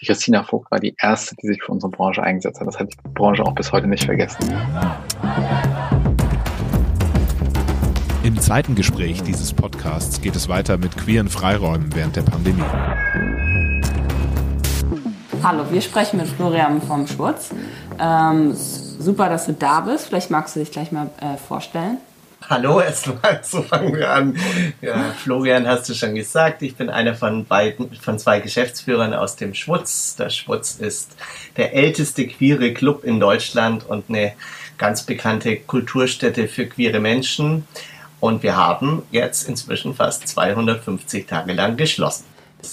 [0.00, 2.66] Die Christina Vogt war die erste, die sich für unsere Branche eingesetzt hat.
[2.66, 4.54] Das hat die Branche auch bis heute nicht vergessen.
[8.38, 12.62] Im zweiten Gespräch dieses Podcasts geht es weiter mit queeren Freiräumen während der Pandemie.
[15.42, 17.50] Hallo, wir sprechen mit Florian vom Schwurz.
[17.98, 20.06] Ähm, super, dass du da bist.
[20.06, 21.98] Vielleicht magst du dich gleich mal äh, vorstellen.
[22.48, 24.36] Hallo erstmal, so fangen wir an.
[24.82, 29.34] Ja, Florian hast du schon gesagt, ich bin einer von beiden, von zwei Geschäftsführern aus
[29.34, 30.14] dem Schwutz.
[30.14, 31.16] Der Schwutz ist
[31.56, 34.34] der älteste queere Club in Deutschland und eine
[34.78, 37.66] ganz bekannte Kulturstätte für queere Menschen.
[38.20, 42.24] Und wir haben jetzt inzwischen fast 250 Tage lang geschlossen.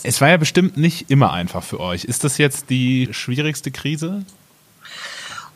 [0.04, 2.06] Es war ja bestimmt nicht immer einfach für euch.
[2.06, 4.24] Ist das jetzt die schwierigste Krise?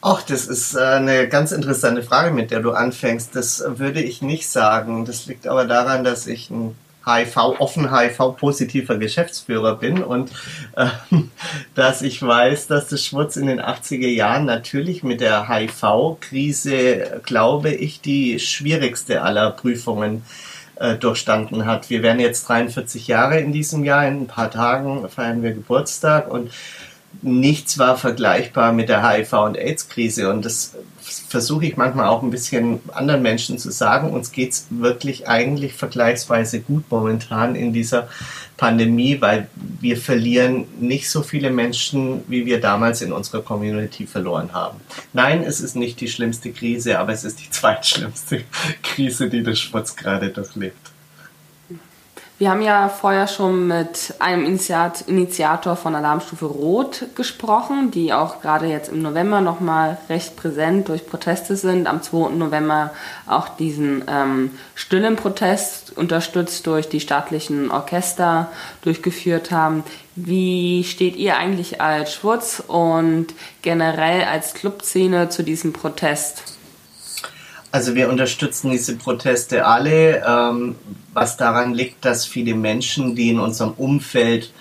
[0.01, 3.35] Ach, das ist äh, eine ganz interessante Frage, mit der du anfängst.
[3.35, 5.05] Das würde ich nicht sagen.
[5.05, 10.31] Das liegt aber daran, dass ich ein HIV, offen HIV-positiver Geschäftsführer bin und
[10.75, 10.87] äh,
[11.75, 17.71] dass ich weiß, dass das Schwurz in den 80er Jahren natürlich mit der HIV-Krise, glaube
[17.71, 20.23] ich, die schwierigste aller Prüfungen
[20.75, 21.89] äh, durchstanden hat.
[21.89, 26.31] Wir werden jetzt 43 Jahre in diesem Jahr, in ein paar Tagen feiern wir Geburtstag
[26.31, 26.51] und
[27.21, 30.29] nichts war vergleichbar mit der HIV- und AIDS-Krise.
[30.29, 34.11] Und das versuche ich manchmal auch ein bisschen anderen Menschen zu sagen.
[34.11, 38.07] Uns geht es wirklich eigentlich vergleichsweise gut momentan in dieser
[38.57, 44.53] Pandemie, weil wir verlieren nicht so viele Menschen, wie wir damals in unserer Community verloren
[44.53, 44.79] haben.
[45.13, 48.43] Nein, es ist nicht die schlimmste Krise, aber es ist die zweitschlimmste
[48.83, 50.88] Krise, die der Schmutz gerade durchlebt.
[52.39, 58.41] Wir haben ja vorher schon mit einem Initiat Initiator von Alarmstufe Rot gesprochen, die auch
[58.41, 61.85] gerade jetzt im November nochmal recht präsent durch Proteste sind.
[61.85, 62.29] Am 2.
[62.35, 62.91] November
[63.27, 68.49] auch diesen ähm, stillen Protest unterstützt durch die staatlichen Orchester
[68.83, 69.83] durchgeführt haben.
[70.15, 76.58] Wie steht ihr eigentlich als Schwurz und generell als Clubszene zu diesem Protest?
[77.71, 80.75] Also wir unterstützen diese Proteste alle, ähm,
[81.13, 84.51] was daran liegt, dass viele Menschen, die in unserem Umfeld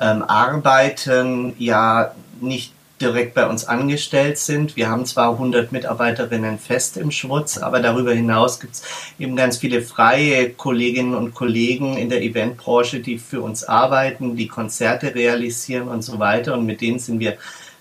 [0.00, 4.76] ähm, arbeiten, ja nicht direkt bei uns angestellt sind.
[4.76, 8.82] Wir haben zwar 100 Mitarbeiterinnen fest im Schwutz, aber darüber hinaus gibt es
[9.18, 14.48] eben ganz viele freie Kolleginnen und Kollegen in der Eventbranche, die für uns arbeiten, die
[14.48, 16.54] Konzerte realisieren und so weiter.
[16.54, 17.36] Und mit denen sind wir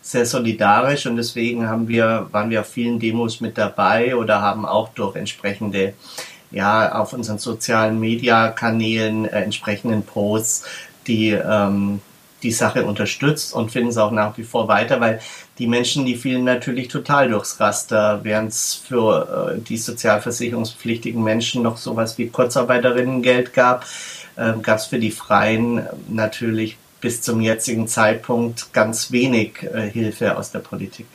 [0.05, 4.63] sehr solidarisch und deswegen haben wir, waren wir auf vielen Demos mit dabei oder haben
[4.63, 5.93] auch durch entsprechende
[6.51, 10.65] ja auf unseren sozialen Media-Kanälen äh, entsprechenden Posts,
[11.07, 12.01] die ähm,
[12.43, 15.19] die Sache unterstützt und finden es auch nach wie vor weiter, weil
[15.57, 21.63] die Menschen, die fielen natürlich total durchs Raster, während es für äh, die sozialversicherungspflichtigen Menschen
[21.63, 23.85] noch sowas wie Kurzarbeiterinnengeld gab,
[24.35, 30.39] äh, gab es für die Freien natürlich bis zum jetzigen Zeitpunkt ganz wenig äh, Hilfe
[30.39, 31.05] aus der Politik.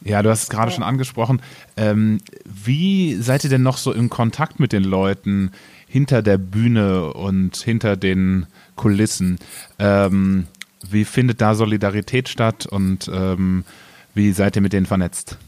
[0.00, 0.74] Ja, du hast es gerade ja.
[0.74, 1.40] schon angesprochen.
[1.76, 5.52] Ähm, wie seid ihr denn noch so in Kontakt mit den Leuten
[5.86, 9.38] hinter der Bühne und hinter den Kulissen?
[9.78, 10.48] Ähm,
[10.90, 13.62] wie findet da Solidarität statt und ähm,
[14.12, 15.38] wie seid ihr mit denen vernetzt?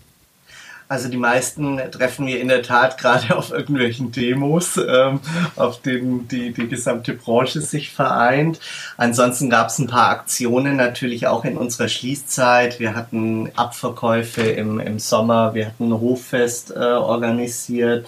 [0.87, 5.21] Also die meisten treffen wir in der Tat gerade auf irgendwelchen Demos, ähm,
[5.57, 8.61] auf denen die, die gesamte Branche sich vereint.
[8.97, 12.81] Ansonsten gab es ein paar Aktionen natürlich auch in unserer Schließzeit.
[12.81, 18.07] Wir hatten Abverkäufe im, im Sommer, wir hatten ein Hoffest äh, organisiert.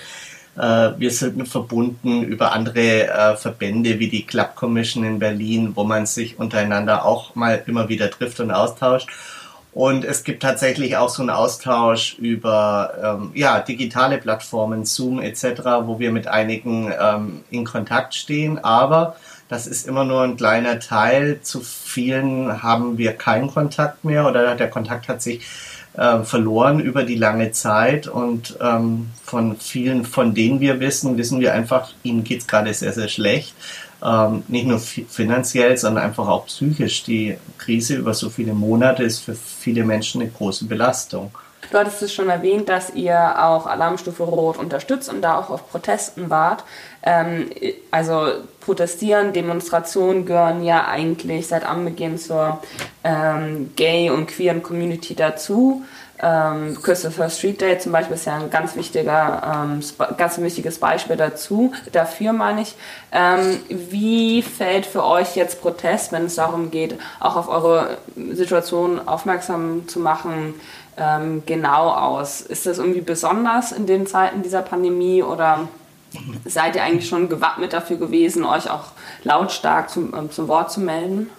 [0.56, 5.84] Äh, wir sind verbunden über andere äh, Verbände wie die Club Commission in Berlin, wo
[5.84, 9.08] man sich untereinander auch mal immer wieder trifft und austauscht.
[9.76, 15.60] Und es gibt tatsächlich auch so einen Austausch über ähm, ja, digitale Plattformen, Zoom etc.,
[15.82, 18.56] wo wir mit einigen ähm, in Kontakt stehen.
[18.64, 19.16] Aber
[19.50, 21.40] das ist immer nur ein kleiner Teil.
[21.42, 25.42] Zu vielen haben wir keinen Kontakt mehr oder der Kontakt hat sich
[25.92, 28.08] äh, verloren über die lange Zeit.
[28.08, 32.94] Und ähm, von vielen, von denen wir wissen, wissen wir einfach, ihnen geht's gerade sehr,
[32.94, 33.54] sehr schlecht
[34.04, 37.04] ähm, nicht nur finanziell, sondern einfach auch psychisch.
[37.04, 41.30] Die Krise über so viele Monate ist für viele Menschen eine große Belastung.
[41.70, 45.68] Du hattest es schon erwähnt, dass ihr auch Alarmstufe Rot unterstützt und da auch auf
[45.70, 46.64] Protesten wart.
[47.02, 47.50] Ähm,
[47.90, 48.28] also
[48.60, 52.60] Protestieren, Demonstrationen gehören ja eigentlich seit Anbeginn zur
[53.04, 55.82] ähm, Gay- und queeren Community dazu.
[56.22, 59.82] Ähm, Christopher Street Day zum Beispiel ist ja ein ganz wichtiger, ähm,
[60.16, 61.72] ganz wichtiges Beispiel dazu.
[61.92, 62.74] Dafür meine ich,
[63.12, 67.98] ähm, wie fällt für euch jetzt Protest, wenn es darum geht, auch auf eure
[68.32, 70.54] Situation aufmerksam zu machen,
[70.96, 72.40] ähm, genau aus?
[72.40, 75.68] Ist das irgendwie besonders in den Zeiten dieser Pandemie oder
[76.46, 78.84] seid ihr eigentlich schon gewappnet dafür gewesen, euch auch
[79.22, 81.30] lautstark zum, ähm, zum Wort zu melden?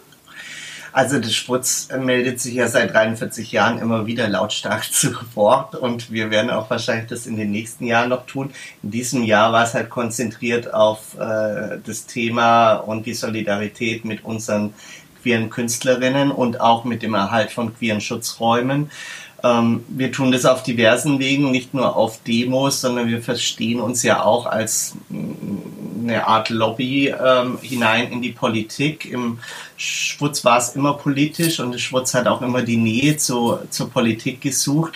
[0.98, 6.12] Also der Sputz meldet sich ja seit 43 Jahren immer wieder lautstark zu Wort und
[6.12, 8.50] wir werden auch wahrscheinlich das in den nächsten Jahren noch tun.
[8.82, 14.26] In diesem Jahr war es halt konzentriert auf äh, das Thema und die Solidarität mit
[14.26, 14.74] unseren
[15.22, 18.90] queeren Künstlerinnen und auch mit dem Erhalt von queeren Schutzräumen.
[19.48, 24.04] Ähm, wir tun das auf diversen Wegen, nicht nur auf Demos, sondern wir verstehen uns
[24.04, 29.06] ja auch als mm, eine Art Lobby ähm, hinein in die Politik.
[29.06, 29.40] Im
[29.76, 33.90] Schwutz war es immer politisch und der Schwutz hat auch immer die Nähe zu, zur
[33.90, 34.94] Politik gesucht.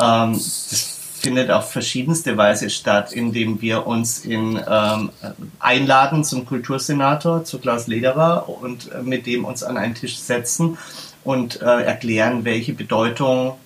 [0.00, 5.10] Ähm, das findet auf verschiedenste Weise statt, indem wir uns in, ähm,
[5.58, 10.78] einladen zum Kultursenator, zu Klaus Lederer und äh, mit dem uns an einen Tisch setzen
[11.22, 13.58] und äh, erklären, welche Bedeutung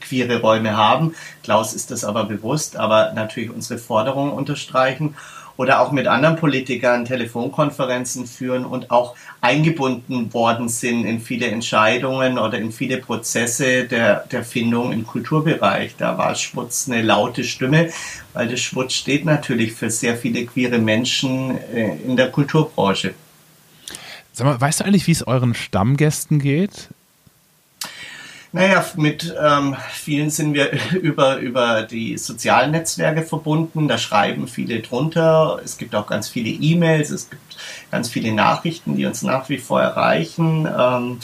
[0.00, 1.14] queere Räume haben.
[1.42, 5.14] Klaus ist das aber bewusst, aber natürlich unsere Forderungen unterstreichen
[5.56, 12.38] oder auch mit anderen Politikern Telefonkonferenzen führen und auch eingebunden worden sind in viele Entscheidungen
[12.38, 15.94] oder in viele Prozesse der, der Findung im Kulturbereich.
[15.96, 17.90] Da war Schwutz eine laute Stimme,
[18.32, 23.14] weil der Schwutz steht natürlich für sehr viele queere Menschen äh, in der Kulturbranche.
[24.32, 26.88] Sag mal, weißt du eigentlich, wie es euren Stammgästen geht?
[28.54, 30.70] Naja, mit ähm, vielen sind wir
[31.02, 33.88] über, über die sozialen Netzwerke verbunden.
[33.88, 35.60] Da schreiben viele drunter.
[35.64, 37.56] Es gibt auch ganz viele E-Mails, es gibt
[37.90, 40.68] ganz viele Nachrichten, die uns nach wie vor erreichen.
[40.78, 41.18] Ähm,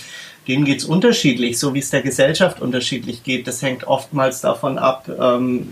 [0.48, 3.46] denen geht's unterschiedlich, so wie es der Gesellschaft unterschiedlich geht.
[3.46, 5.68] Das hängt oftmals davon ab, ähm,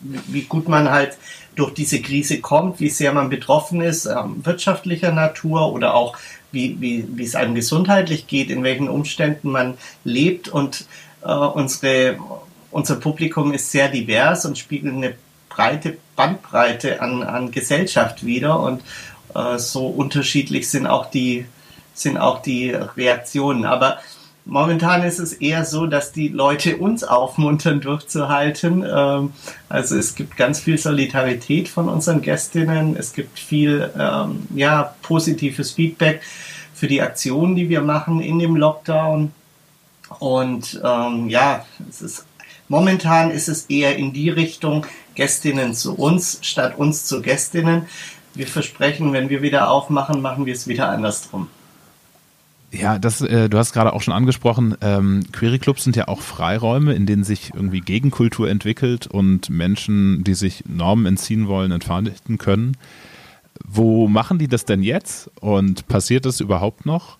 [0.00, 1.16] wie gut man halt
[1.54, 6.16] durch diese Krise kommt, wie sehr man betroffen ist, ähm, wirtschaftlicher Natur oder auch
[6.52, 10.48] wie, wie, wie es einem gesundheitlich geht, in welchen Umständen man lebt.
[10.48, 10.86] Und
[11.24, 12.18] äh, unsere,
[12.70, 15.14] unser Publikum ist sehr divers und spiegelt eine
[15.48, 18.60] breite Bandbreite an, an Gesellschaft wider.
[18.60, 18.82] Und
[19.34, 21.46] äh, so unterschiedlich sind auch die,
[21.94, 23.64] sind auch die Reaktionen.
[23.64, 23.98] Aber
[24.50, 28.82] Momentan ist es eher so, dass die Leute uns aufmuntern, durchzuhalten.
[28.82, 29.32] Ähm,
[29.68, 32.96] also es gibt ganz viel Solidarität von unseren Gästinnen.
[32.96, 36.22] Es gibt viel ähm, ja, positives Feedback
[36.72, 39.32] für die Aktionen, die wir machen in dem Lockdown.
[40.18, 42.24] Und ähm, ja, es ist
[42.68, 47.86] momentan ist es eher in die Richtung Gästinnen zu uns statt uns zu Gästinnen.
[48.32, 51.48] Wir versprechen, wenn wir wieder aufmachen, machen wir es wieder andersrum.
[52.70, 56.20] Ja, das, äh, du hast gerade auch schon angesprochen, ähm, Query Clubs sind ja auch
[56.20, 62.36] Freiräume, in denen sich irgendwie Gegenkultur entwickelt und Menschen, die sich Normen entziehen wollen, entfalten
[62.36, 62.76] können.
[63.64, 67.16] Wo machen die das denn jetzt und passiert das überhaupt noch?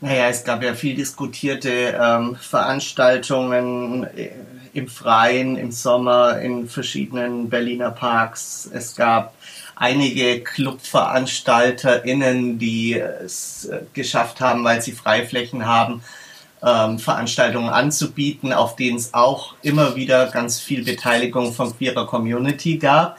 [0.00, 4.30] Naja, es gab ja viel diskutierte ähm, Veranstaltungen äh,
[4.74, 8.70] im Freien, im Sommer, in verschiedenen Berliner Parks.
[8.72, 9.34] Es gab
[9.78, 16.02] einige ClubveranstalterInnen, die es äh, geschafft haben, weil sie Freiflächen haben,
[16.62, 22.78] ähm, Veranstaltungen anzubieten, auf denen es auch immer wieder ganz viel Beteiligung von queerer Community
[22.78, 23.18] gab.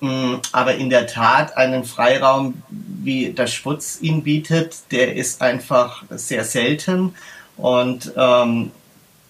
[0.00, 6.04] Mm, aber in der Tat einen Freiraum, wie der Schwutz ihn bietet, der ist einfach
[6.10, 7.16] sehr selten.
[7.56, 8.70] Und ähm,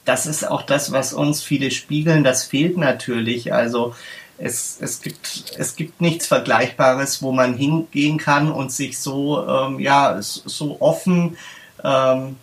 [0.05, 2.25] das ist auch das, was uns viele spiegeln.
[2.25, 3.55] Das fehlt natürlich.
[3.55, 3.95] Also
[4.39, 9.81] es, es, gibt, es gibt nichts Vergleichbares, wo man hingehen kann und sich so, ähm,
[9.81, 11.37] ja, so offen,
[11.85, 12.37] ähm,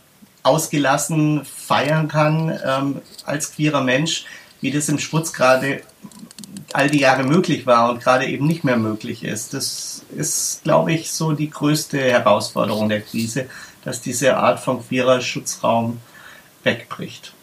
[0.43, 4.25] ausgelassen feiern kann ähm, als queerer Mensch,
[4.61, 5.81] wie das im Schwutz gerade
[6.71, 9.53] all die Jahre möglich war und gerade eben nicht mehr möglich ist.
[9.53, 13.47] Das ist, glaube ich, so die größte Herausforderung der Krise,
[13.83, 15.99] dass diese Art von queerer Schutzraum
[16.63, 17.33] wegbricht.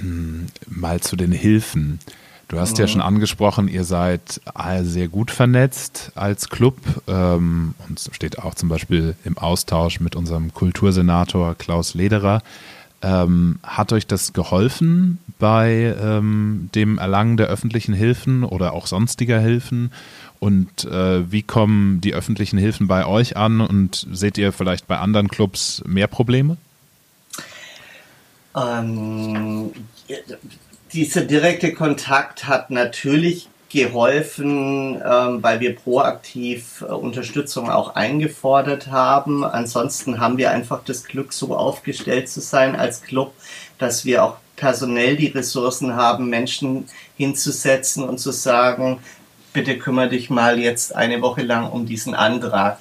[0.00, 2.00] Hm, mal zu den Hilfen.
[2.48, 2.80] Du hast mhm.
[2.80, 4.40] ja schon angesprochen, ihr seid
[4.82, 10.52] sehr gut vernetzt als Club ähm, und steht auch zum Beispiel im Austausch mit unserem
[10.52, 12.42] Kultursenator Klaus Lederer.
[13.02, 19.40] Ähm, hat euch das geholfen bei ähm, dem Erlangen der öffentlichen Hilfen oder auch sonstiger
[19.40, 19.92] Hilfen?
[20.40, 23.60] Und äh, wie kommen die öffentlichen Hilfen bei euch an?
[23.60, 26.56] Und seht ihr vielleicht bei anderen Clubs mehr Probleme?
[28.56, 29.72] Ähm,
[30.92, 39.44] dieser direkte Kontakt hat natürlich geholfen, ähm, weil wir proaktiv äh, Unterstützung auch eingefordert haben.
[39.44, 43.32] Ansonsten haben wir einfach das Glück, so aufgestellt zu sein als Club,
[43.78, 46.86] dass wir auch personell die Ressourcen haben, Menschen
[47.16, 48.98] hinzusetzen und zu sagen,
[49.52, 52.80] bitte kümmere dich mal jetzt eine Woche lang um diesen Antrag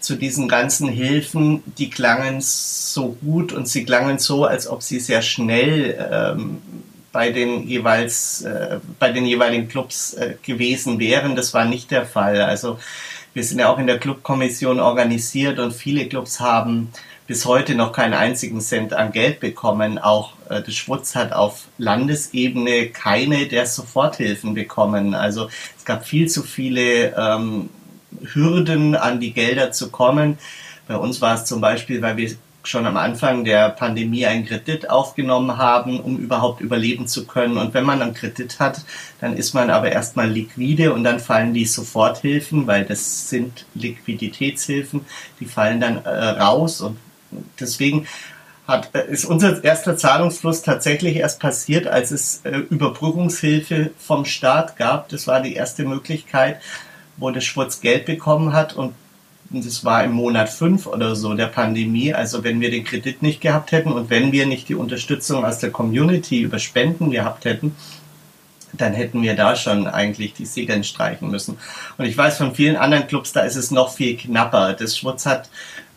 [0.00, 5.00] zu diesen ganzen Hilfen, die klangen so gut und sie klangen so, als ob sie
[5.00, 6.58] sehr schnell ähm,
[7.12, 11.36] bei den jeweils äh, bei den jeweiligen Clubs äh, gewesen wären.
[11.36, 12.40] Das war nicht der Fall.
[12.42, 12.78] Also
[13.34, 16.90] wir sind ja auch in der Clubkommission organisiert und viele Clubs haben
[17.26, 19.98] bis heute noch keinen einzigen Cent an Geld bekommen.
[19.98, 25.14] Auch äh, der Schwutz hat auf Landesebene keine der Soforthilfen bekommen.
[25.14, 27.68] Also es gab viel zu viele ähm,
[28.32, 30.38] Hürden, an die Gelder zu kommen.
[30.86, 32.30] Bei uns war es zum Beispiel, weil wir
[32.64, 37.56] schon am Anfang der Pandemie einen Kredit aufgenommen haben, um überhaupt überleben zu können.
[37.56, 38.82] Und wenn man einen Kredit hat,
[39.20, 45.06] dann ist man aber erstmal liquide und dann fallen die Soforthilfen, weil das sind Liquiditätshilfen,
[45.40, 46.80] die fallen dann äh, raus.
[46.80, 46.98] Und
[47.58, 48.06] deswegen
[48.66, 54.76] hat, äh, ist unser erster Zahlungsfluss tatsächlich erst passiert, als es äh, Überbrückungshilfe vom Staat
[54.76, 55.08] gab.
[55.08, 56.60] Das war die erste Möglichkeit,
[57.18, 58.94] wo der Schwurz Geld bekommen hat und
[59.50, 62.12] das war im Monat fünf oder so der Pandemie.
[62.12, 65.58] Also wenn wir den Kredit nicht gehabt hätten und wenn wir nicht die Unterstützung aus
[65.58, 67.74] der Community über Spenden gehabt hätten,
[68.74, 71.56] dann hätten wir da schon eigentlich die Segeln streichen müssen.
[71.96, 74.74] Und ich weiß von vielen anderen Clubs, da ist es noch viel knapper.
[74.74, 75.48] Das Schwutz hat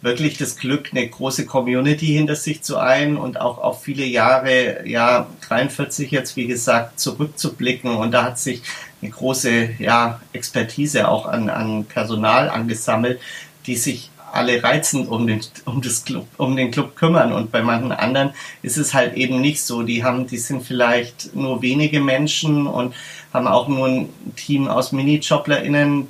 [0.01, 4.87] wirklich das Glück, eine große Community hinter sich zu ein und auch auf viele Jahre,
[4.87, 7.95] ja, 43 jetzt, wie gesagt, zurückzublicken.
[7.95, 8.63] Und da hat sich
[9.01, 13.19] eine große, ja, Expertise auch an, an Personal angesammelt,
[13.65, 17.33] die sich alle reizend um den, um, das Club, um den Club kümmern.
[17.33, 19.83] Und bei manchen anderen ist es halt eben nicht so.
[19.83, 22.93] Die haben, die sind vielleicht nur wenige Menschen und
[23.33, 26.07] haben auch nur ein Team aus Mini-JoblerInnen,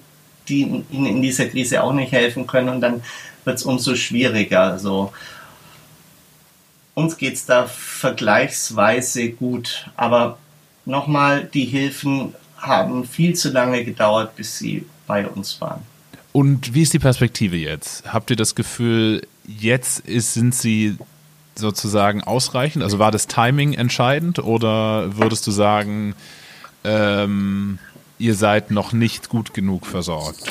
[0.48, 2.70] die ihnen in dieser Krise auch nicht helfen können.
[2.70, 3.04] Und dann
[3.44, 4.78] wird es umso schwieriger.
[4.78, 5.12] So.
[6.94, 10.38] Uns geht es da vergleichsweise gut, aber
[10.86, 15.82] nochmal, die Hilfen haben viel zu lange gedauert, bis sie bei uns waren.
[16.32, 18.14] Und wie ist die Perspektive jetzt?
[18.14, 20.98] Habt ihr das Gefühl, jetzt ist, sind sie
[21.56, 22.84] sozusagen ausreichend?
[22.84, 26.16] Also war das Timing entscheidend oder würdest du sagen,
[26.84, 27.80] ähm,
[28.22, 30.44] ihr seid noch nicht gut genug versorgt?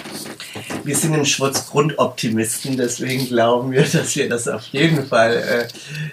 [0.84, 5.68] Wir sind im Schwurz Grundoptimisten, deswegen glauben wir, dass wir das auf jeden Fall äh,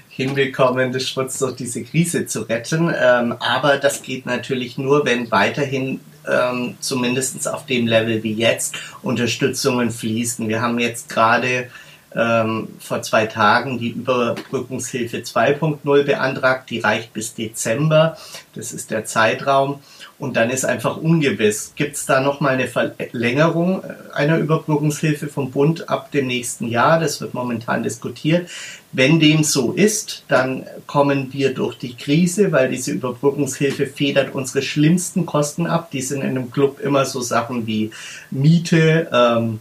[0.10, 2.94] hinbekommen, das Schwurz durch diese Krise zu retten.
[2.96, 8.76] Ähm, aber das geht natürlich nur, wenn weiterhin ähm, zumindest auf dem Level wie jetzt
[9.02, 10.48] Unterstützungen fließen.
[10.48, 11.70] Wir haben jetzt gerade
[12.16, 16.70] ähm, vor zwei Tagen die Überbrückungshilfe 2.0 beantragt.
[16.70, 18.18] Die reicht bis Dezember.
[18.54, 19.80] Das ist der Zeitraum.
[20.20, 25.52] Und dann ist einfach ungewiss, gibt es da nochmal eine Verlängerung äh, einer Überbrückungshilfe vom
[25.52, 27.00] Bund ab dem nächsten Jahr?
[27.00, 28.50] Das wird momentan diskutiert.
[28.92, 34.64] Wenn dem so ist, dann kommen wir durch die Krise, weil diese Überbrückungshilfe federt unsere
[34.64, 35.92] schlimmsten Kosten ab.
[35.92, 37.92] Die sind in einem Club immer so Sachen wie
[38.32, 39.60] Miete, ähm,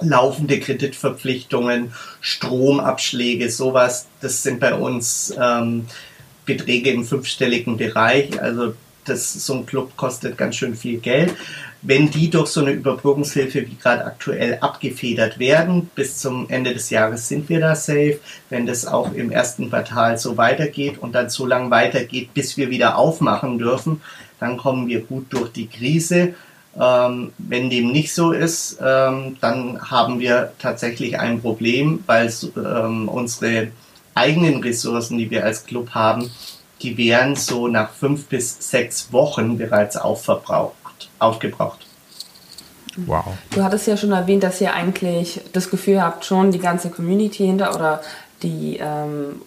[0.00, 4.08] laufende Kreditverpflichtungen, Stromabschläge, sowas.
[4.20, 5.86] Das sind bei uns ähm,
[6.44, 8.40] Beträge im fünfstelligen Bereich.
[8.42, 8.74] Also
[9.04, 11.34] das, so ein Club kostet ganz schön viel Geld.
[11.82, 16.90] Wenn die durch so eine Überbrückungshilfe wie gerade aktuell abgefedert werden, bis zum Ende des
[16.90, 18.20] Jahres sind wir da safe.
[18.50, 22.70] Wenn das auch im ersten Quartal so weitergeht und dann so lange weitergeht, bis wir
[22.70, 24.00] wieder aufmachen dürfen,
[24.38, 26.34] dann kommen wir gut durch die Krise.
[26.80, 33.08] Ähm, wenn dem nicht so ist, ähm, dann haben wir tatsächlich ein Problem, weil ähm,
[33.08, 33.68] unsere
[34.14, 36.30] eigenen Ressourcen, die wir als Club haben,
[36.82, 41.86] die wären so nach fünf bis sechs Wochen bereits aufverbraucht, aufgebraucht.
[42.96, 43.24] Wow.
[43.50, 47.46] Du hattest ja schon erwähnt, dass ihr eigentlich das Gefühl habt, schon die ganze Community
[47.46, 48.02] hinter oder
[48.42, 49.40] die ähm,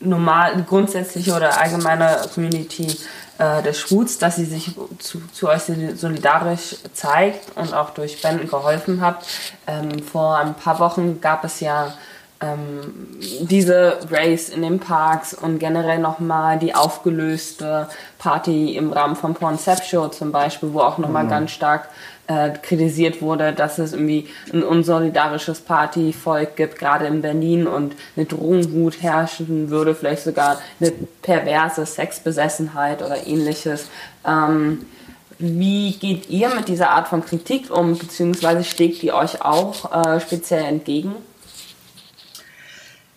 [0.00, 2.96] normal, grundsätzliche oder allgemeine Community
[3.38, 5.62] äh, des Schwuts, dass sie sich zu, zu, euch
[5.94, 9.26] solidarisch zeigt und auch durch Spenden geholfen habt.
[9.66, 11.94] Ähm, vor ein paar Wochen gab es ja
[12.40, 19.34] ähm, diese Race in den Parks und generell nochmal die aufgelöste Party im Rahmen von
[19.34, 21.30] Porncept Show zum Beispiel, wo auch nochmal mhm.
[21.30, 21.88] ganz stark
[22.28, 28.26] äh, kritisiert wurde, dass es irgendwie ein unsolidarisches Partyvolk gibt, gerade in Berlin und eine
[28.26, 33.88] Drogenwut herrschen würde, vielleicht sogar eine perverse Sexbesessenheit oder ähnliches.
[34.24, 34.86] Ähm,
[35.40, 40.20] wie geht ihr mit dieser Art von Kritik um, beziehungsweise steckt die euch auch äh,
[40.20, 41.14] speziell entgegen?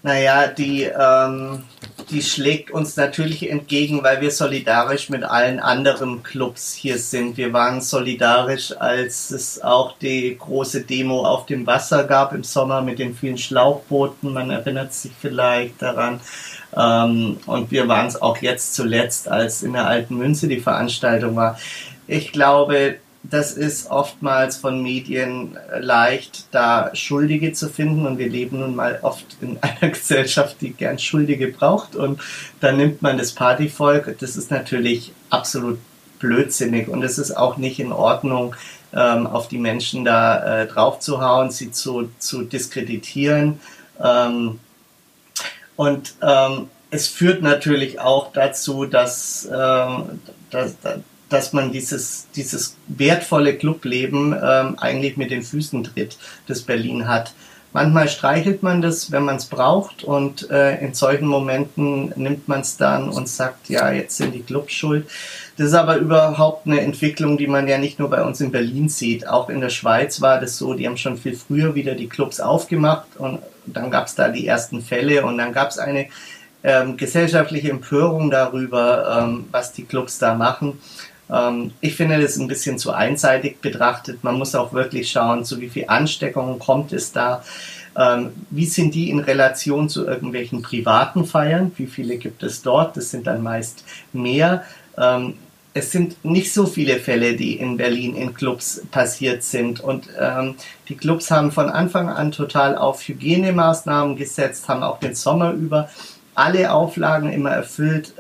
[0.04, 1.64] Naja, die, ähm,
[2.10, 7.38] die schlägt uns natürlich entgegen, weil wir solidarisch mit allen anderen Clubs hier sind.
[7.38, 12.82] Wir waren solidarisch, als es auch die große Demo auf dem Wasser gab im Sommer
[12.82, 14.34] mit den vielen Schlauchbooten.
[14.34, 16.20] Man erinnert sich vielleicht daran.
[16.76, 21.36] Ähm, und wir waren es auch jetzt zuletzt, als in der Alten Münze die Veranstaltung
[21.36, 21.60] war.
[22.08, 28.06] Ich glaube, das ist oftmals von Medien äh, leicht, da Schuldige zu finden.
[28.06, 31.96] Und wir leben nun mal oft in einer Gesellschaft, die gern Schuldige braucht.
[31.96, 32.22] Und
[32.60, 34.18] dann nimmt man das Partyvolk.
[34.20, 35.80] Das ist natürlich absolut
[36.20, 36.88] blödsinnig.
[36.88, 38.56] Und es ist auch nicht in Ordnung,
[38.94, 43.60] ähm, auf die Menschen da äh, draufzuhauen, sie zu, zu diskreditieren.
[44.04, 44.60] Ähm,
[45.76, 50.76] und ähm, es führt natürlich auch dazu, dass, ähm, dass,
[51.32, 56.18] dass man dieses, dieses wertvolle Clubleben ähm, eigentlich mit den Füßen tritt,
[56.48, 57.34] das Berlin hat.
[57.74, 62.62] Manchmal streichelt man das, wenn man es braucht und äh, in solchen Momenten nimmt man
[62.62, 65.10] es dann und sagt, ja, jetzt sind die Clubs schuld.
[65.56, 68.90] Das ist aber überhaupt eine Entwicklung, die man ja nicht nur bei uns in Berlin
[68.90, 69.26] sieht.
[69.26, 72.42] Auch in der Schweiz war das so, die haben schon viel früher wieder die Clubs
[72.42, 76.08] aufgemacht und dann gab es da die ersten Fälle und dann gab es eine
[76.64, 80.80] ähm, gesellschaftliche Empörung darüber, ähm, was die Clubs da machen.
[81.32, 84.24] Ähm, ich finde das ein bisschen zu einseitig betrachtet.
[84.24, 87.44] Man muss auch wirklich schauen, zu wie viel Ansteckungen kommt es da.
[87.98, 91.72] Ähm, wie sind die in Relation zu irgendwelchen privaten Feiern?
[91.76, 92.98] Wie viele gibt es dort?
[92.98, 94.64] Das sind dann meist mehr.
[94.98, 95.36] Ähm,
[95.74, 99.80] es sind nicht so viele Fälle, die in Berlin in Clubs passiert sind.
[99.80, 100.10] Und
[100.90, 105.90] die Clubs haben von Anfang an total auf Hygienemaßnahmen gesetzt, haben auch den Sommer über
[106.36, 108.14] alle Auflagen immer erfüllt.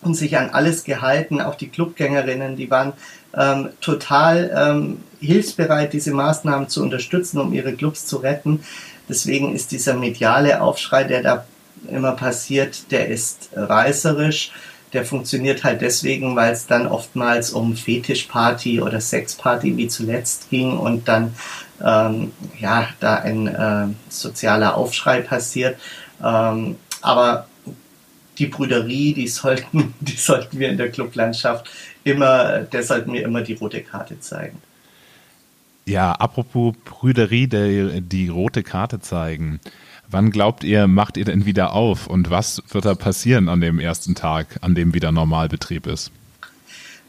[0.00, 1.40] Und sich an alles gehalten.
[1.40, 2.92] Auch die Clubgängerinnen, die waren
[3.36, 8.60] ähm, total ähm, hilfsbereit, diese Maßnahmen zu unterstützen, um ihre Clubs zu retten.
[9.08, 11.44] Deswegen ist dieser mediale Aufschrei, der da
[11.90, 14.52] immer passiert, der ist reißerisch.
[14.92, 20.78] Der funktioniert halt deswegen, weil es dann oftmals um Fetischparty oder Sexparty wie zuletzt ging
[20.78, 21.34] und dann
[21.84, 25.78] ähm, ja da ein äh, sozialer Aufschrei passiert.
[26.24, 27.47] Ähm, aber
[28.38, 31.70] die Brüderie, die sollten, die sollten wir in der Clublandschaft
[32.04, 34.60] immer, der sollten wir immer die rote Karte zeigen.
[35.86, 39.58] Ja, apropos Brüderie, der, die rote Karte zeigen.
[40.10, 43.78] Wann glaubt ihr, macht ihr denn wieder auf und was wird da passieren an dem
[43.78, 46.12] ersten Tag, an dem wieder Normalbetrieb ist?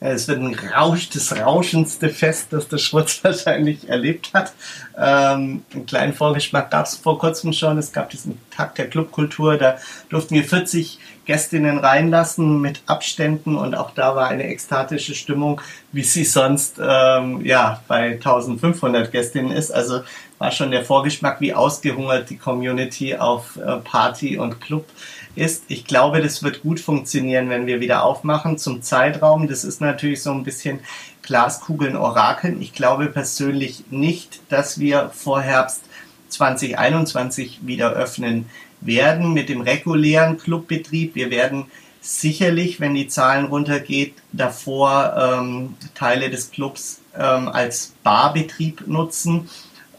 [0.02, 4.54] Es wird ein Rausch, das rauschendste Fest, das der Schwurz wahrscheinlich erlebt hat.
[4.98, 7.78] Ähm, einen kleinen Vorgeschmack gab es vor kurzem schon.
[7.78, 9.58] Es gab diesen Tag der Clubkultur.
[9.58, 9.78] Da
[10.10, 11.00] durften wir 40
[11.30, 15.62] Gästinnen reinlassen mit Abständen und auch da war eine ekstatische Stimmung,
[15.92, 19.70] wie sie sonst ähm, ja bei 1500 Gästinnen ist.
[19.70, 20.02] Also
[20.40, 24.88] war schon der Vorgeschmack, wie ausgehungert die Community auf äh, Party und Club
[25.36, 25.66] ist.
[25.68, 29.48] Ich glaube, das wird gut funktionieren, wenn wir wieder aufmachen zum Zeitraum.
[29.48, 30.80] Das ist natürlich so ein bisschen
[31.22, 32.60] Glaskugeln orakeln.
[32.60, 35.84] Ich glaube persönlich nicht, dass wir vor Herbst
[36.30, 38.50] 2021 wieder öffnen
[38.82, 41.16] werden mit dem regulären Clubbetrieb.
[41.16, 41.66] Wir werden
[42.02, 49.50] sicherlich, wenn die Zahlen runtergeht, davor ähm, Teile des Clubs ähm, als Barbetrieb nutzen.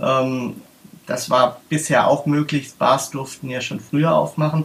[0.01, 0.57] Ähm,
[1.07, 2.72] das war bisher auch möglich.
[2.78, 4.64] Bars durften ja schon früher aufmachen.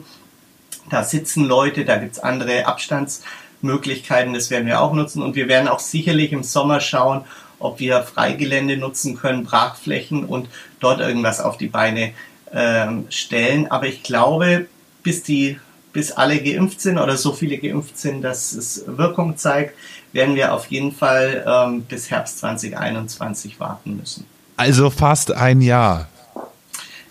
[0.90, 5.24] Da sitzen Leute, da gibt's andere Abstandsmöglichkeiten, das werden wir auch nutzen.
[5.24, 7.26] Und wir werden auch sicherlich im Sommer schauen,
[7.60, 10.48] ob wir Freigelände nutzen können, Brachflächen und
[10.80, 12.14] dort irgendwas auf die Beine
[12.56, 13.70] ähm, stellen.
[13.70, 14.68] Aber ich glaube,
[15.04, 15.60] bis die
[15.94, 19.76] bis alle geimpft sind oder so viele geimpft sind, dass es Wirkung zeigt,
[20.12, 24.26] werden wir auf jeden Fall ähm, bis Herbst 2021 warten müssen.
[24.58, 26.10] Also fast ein Jahr.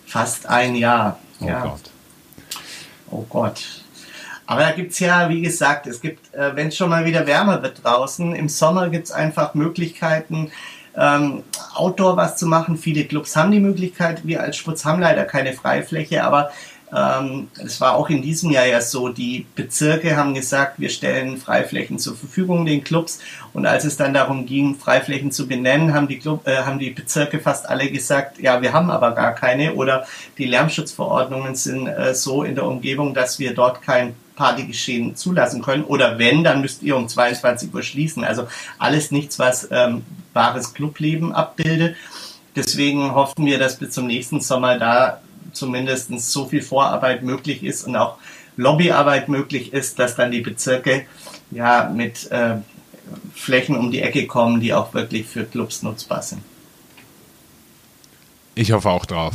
[0.06, 1.18] Fast ein Jahr.
[1.40, 1.62] Oh ja.
[1.62, 1.90] Gott.
[3.10, 3.62] Oh Gott.
[4.46, 7.26] Aber da gibt es ja, wie gesagt, es gibt, äh, wenn es schon mal wieder
[7.26, 10.50] wärmer wird draußen, im Sommer gibt es einfach Möglichkeiten,
[10.96, 11.42] ähm,
[11.74, 12.76] Outdoor was zu machen.
[12.76, 16.50] Viele Clubs haben die Möglichkeit, wir als Schwutz haben leider keine Freifläche, aber
[16.94, 21.38] ähm, es war auch in diesem Jahr ja so, die Bezirke haben gesagt, wir stellen
[21.38, 23.18] Freiflächen zur Verfügung den Clubs
[23.52, 26.90] und als es dann darum ging, Freiflächen zu benennen, haben die, Club, äh, haben die
[26.90, 30.06] Bezirke fast alle gesagt, ja, wir haben aber gar keine oder
[30.38, 35.84] die Lärmschutzverordnungen sind äh, so in der Umgebung, dass wir dort kein Partygeschehen zulassen können.
[35.84, 38.24] Oder wenn, dann müsst ihr um 22 Uhr schließen.
[38.24, 38.46] Also
[38.78, 41.96] alles nichts, was ähm, wahres Clubleben abbildet.
[42.56, 45.20] Deswegen hoffen wir, dass bis zum nächsten Sommer da
[45.52, 48.18] zumindest so viel Vorarbeit möglich ist und auch
[48.56, 51.06] Lobbyarbeit möglich ist, dass dann die Bezirke
[51.50, 52.56] ja mit äh,
[53.34, 56.42] Flächen um die Ecke kommen, die auch wirklich für Clubs nutzbar sind.
[58.54, 59.34] Ich hoffe auch drauf.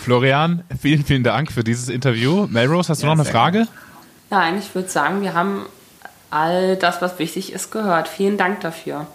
[0.00, 2.46] Florian, vielen, vielen Dank für dieses Interview.
[2.50, 3.68] Melrose, hast du ja, noch eine Frage?
[4.30, 5.66] Nein, ich würde sagen, wir haben
[6.30, 8.08] all das, was wichtig ist, gehört.
[8.08, 9.06] Vielen Dank dafür.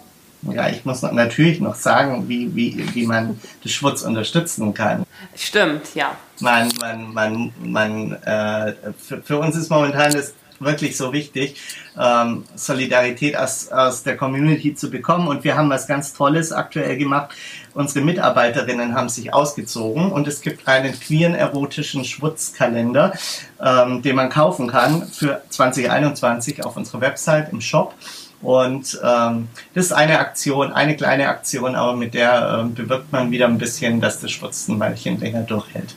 [0.42, 5.04] Ja, ich muss natürlich noch sagen, wie, wie, wie man den Schwutz unterstützen kann.
[5.34, 6.12] Stimmt, ja.
[6.40, 11.60] Man, man, man, man, äh, für, für uns ist momentan das wirklich so wichtig,
[11.98, 15.28] ähm, Solidarität aus, aus der Community zu bekommen.
[15.28, 17.34] Und wir haben was ganz Tolles aktuell gemacht.
[17.74, 23.12] Unsere Mitarbeiterinnen haben sich ausgezogen und es gibt einen queeren erotischen Schwutzkalender,
[23.60, 27.94] ähm, den man kaufen kann für 2021 auf unserer Website im Shop.
[28.42, 33.30] Und ähm, das ist eine Aktion, eine kleine Aktion, aber mit der ähm, bewirkt man
[33.30, 35.94] wieder ein bisschen, dass das Schwutzen ein Weilchen länger durchhält.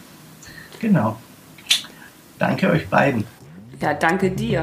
[0.79, 1.17] Genau.
[2.37, 3.25] Danke euch beiden.
[3.81, 4.61] Ja, danke dir.